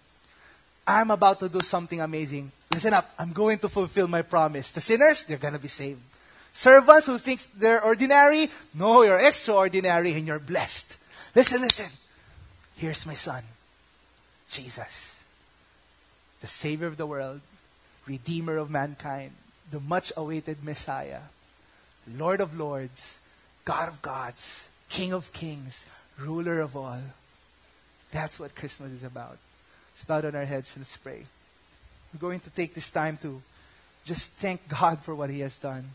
I'm 0.88 1.12
about 1.12 1.40
to 1.42 1.50
do 1.50 1.60
something 1.62 2.02
amazing. 2.02 2.52
Listen 2.74 2.94
up, 2.94 3.14
I'm 3.20 3.32
going 3.32 3.60
to 3.60 3.70
fulfill 3.70 4.08
my 4.08 4.22
promise. 4.22 4.72
The 4.72 4.82
sinners, 4.82 5.24
they're 5.24 5.38
going 5.38 5.54
to 5.54 5.60
be 5.60 5.68
saved. 5.68 6.02
Servants 6.54 7.06
who 7.06 7.18
think 7.18 7.46
they're 7.56 7.84
ordinary, 7.84 8.50
no, 8.74 9.04
you're 9.04 9.20
extraordinary 9.20 10.14
and 10.14 10.28
you're 10.28 10.40
blessed. 10.40 10.98
Listen, 11.36 11.62
listen. 11.62 11.90
Here's 12.76 13.06
my 13.06 13.14
son, 13.14 13.44
Jesus, 14.50 15.20
the 16.42 16.48
Savior 16.48 16.88
of 16.88 16.98
the 16.98 17.06
world, 17.06 17.42
Redeemer 18.08 18.58
of 18.58 18.72
mankind, 18.72 19.32
the 19.70 19.80
much 19.80 20.12
awaited 20.16 20.64
Messiah, 20.64 21.20
Lord 22.18 22.42
of 22.42 22.58
lords, 22.58 23.20
God 23.66 23.90
of 23.90 24.02
gods, 24.02 24.68
King 24.90 25.14
of 25.14 25.32
kings, 25.34 25.86
ruler 26.18 26.60
of 26.62 26.76
all. 26.76 27.02
That's 28.12 28.40
what 28.40 28.56
Christmas 28.56 28.92
is 28.92 29.04
about. 29.04 29.38
Let's 29.94 30.06
bow 30.06 30.22
down 30.22 30.36
our 30.36 30.46
heads 30.46 30.76
and 30.76 30.82
let's 30.82 30.98
pray. 30.98 31.26
We're 32.14 32.20
going 32.20 32.40
to 32.40 32.50
take 32.50 32.74
this 32.74 32.90
time 32.90 33.18
to 33.18 33.42
just 34.06 34.32
thank 34.34 34.68
God 34.68 35.00
for 35.00 35.14
what 35.14 35.30
He 35.30 35.42
has 35.42 35.58
done. 35.60 35.86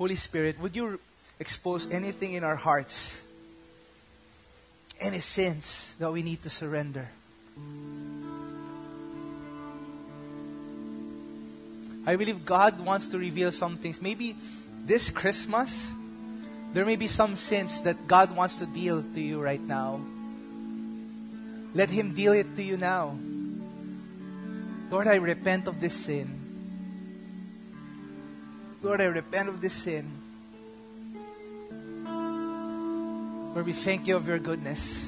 Holy 0.00 0.16
Spirit, 0.16 0.58
would 0.58 0.74
you 0.74 0.98
expose 1.38 1.86
anything 1.92 2.32
in 2.32 2.42
our 2.42 2.56
hearts, 2.56 3.20
any 4.98 5.18
sins 5.20 5.94
that 5.98 6.10
we 6.10 6.22
need 6.22 6.42
to 6.42 6.48
surrender? 6.48 7.06
I 12.06 12.16
believe 12.16 12.46
God 12.46 12.80
wants 12.80 13.10
to 13.10 13.18
reveal 13.18 13.52
some 13.52 13.76
things. 13.76 14.00
Maybe 14.00 14.34
this 14.86 15.10
Christmas, 15.10 15.92
there 16.72 16.86
may 16.86 16.96
be 16.96 17.06
some 17.06 17.36
sins 17.36 17.82
that 17.82 18.08
God 18.08 18.34
wants 18.34 18.56
to 18.60 18.64
deal 18.64 19.02
to 19.02 19.20
you 19.20 19.38
right 19.38 19.60
now. 19.60 20.00
Let 21.74 21.90
Him 21.90 22.14
deal 22.14 22.32
it 22.32 22.56
to 22.56 22.62
you 22.62 22.78
now. 22.78 23.18
Lord, 24.88 25.08
I 25.08 25.16
repent 25.16 25.68
of 25.68 25.78
this 25.78 25.92
sin. 25.92 26.39
Lord, 28.82 29.02
I 29.02 29.04
repent 29.04 29.48
of 29.48 29.60
this 29.60 29.74
sin. 29.74 30.08
Lord, 33.54 33.66
we 33.66 33.74
thank 33.74 34.06
you 34.06 34.16
of 34.16 34.26
your 34.26 34.38
goodness. 34.38 35.04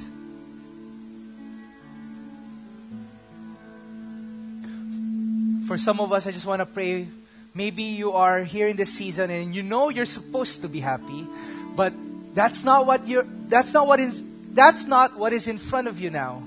For 5.66 5.78
some 5.78 6.00
of 6.00 6.12
us, 6.12 6.26
I 6.26 6.32
just 6.32 6.44
want 6.44 6.60
to 6.60 6.66
pray. 6.66 7.08
Maybe 7.54 7.82
you 7.84 8.12
are 8.12 8.42
here 8.42 8.68
in 8.68 8.76
this 8.76 8.92
season 8.92 9.30
and 9.30 9.54
you 9.54 9.62
know 9.62 9.88
you're 9.88 10.04
supposed 10.04 10.62
to 10.62 10.68
be 10.68 10.80
happy, 10.80 11.26
but 11.74 11.94
that's 12.34 12.64
not 12.64 12.84
what 12.84 13.06
you're, 13.06 13.26
that's 13.48 13.72
not 13.72 13.86
what 13.86 14.00
is, 14.00 14.22
that's 14.52 14.84
not 14.86 15.16
what 15.16 15.32
is 15.32 15.48
in 15.48 15.56
front 15.56 15.88
of 15.88 15.98
you 15.98 16.10
now. 16.10 16.42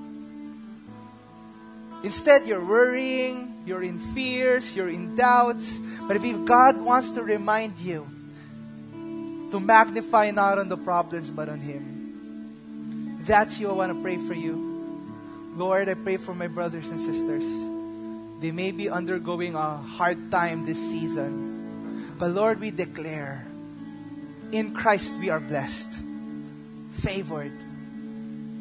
Instead, 2.03 2.45
you're 2.45 2.63
worrying, 2.63 3.54
you're 3.65 3.81
in 3.81 3.97
fears, 3.97 4.75
you're 4.75 4.89
in 4.89 5.15
doubts. 5.15 5.79
But 6.07 6.17
if 6.17 6.45
God 6.45 6.79
wants 6.79 7.11
to 7.11 7.23
remind 7.23 7.79
you 7.79 8.07
to 9.51 9.59
magnify 9.59 10.31
not 10.31 10.59
on 10.59 10.69
the 10.69 10.77
problems 10.77 11.29
but 11.29 11.49
on 11.49 11.59
Him, 11.59 13.23
that's 13.25 13.59
you 13.59 13.69
I 13.69 13.73
want 13.73 13.91
to 13.91 14.01
pray 14.01 14.17
for 14.17 14.33
you. 14.33 14.65
Lord, 15.55 15.89
I 15.89 15.95
pray 15.95 16.17
for 16.17 16.35
my 16.35 16.47
brothers 16.47 16.87
and 16.89 17.01
sisters. 17.01 17.43
They 18.41 18.51
may 18.51 18.71
be 18.71 18.89
undergoing 18.89 19.55
a 19.55 19.77
hard 19.77 20.29
time 20.29 20.65
this 20.65 20.77
season. 20.77 22.13
But 22.19 22.31
Lord, 22.31 22.59
we 22.59 22.71
declare 22.71 23.47
in 24.51 24.73
Christ 24.73 25.15
we 25.19 25.29
are 25.29 25.39
blessed, 25.39 25.89
favored. 26.91 27.53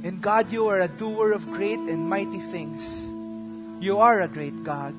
And 0.05 0.21
God, 0.23 0.51
you 0.53 0.69
are 0.69 0.81
a 0.81 0.89
doer 0.89 1.33
of 1.33 1.45
great 1.53 1.79
and 1.79 2.09
mighty 2.09 2.39
things. 2.39 3.04
You 3.81 3.99
are 3.99 4.21
a 4.21 4.29
great 4.29 4.65
God. 4.65 4.95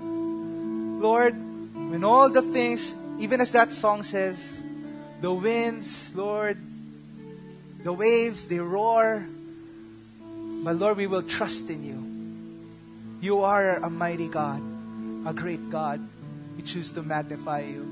Lord, 0.00 1.34
when 1.74 2.04
all 2.04 2.30
the 2.30 2.42
things, 2.42 2.94
even 3.18 3.40
as 3.40 3.50
that 3.52 3.72
song 3.72 4.02
says, 4.02 4.38
the 5.20 5.32
winds, 5.32 6.14
Lord, 6.14 6.58
the 7.82 7.92
waves, 7.92 8.46
they 8.46 8.58
roar. 8.58 9.26
But 10.64 10.76
Lord, 10.76 10.96
we 10.96 11.06
will 11.06 11.22
trust 11.22 11.68
in 11.70 11.84
you. 11.84 11.98
You 13.20 13.42
are 13.42 13.76
a 13.76 13.90
mighty 13.90 14.28
God, 14.28 14.62
a 15.26 15.34
great 15.34 15.70
God. 15.70 16.00
We 16.56 16.62
choose 16.62 16.90
to 16.92 17.02
magnify 17.02 17.60
you. 17.60 17.91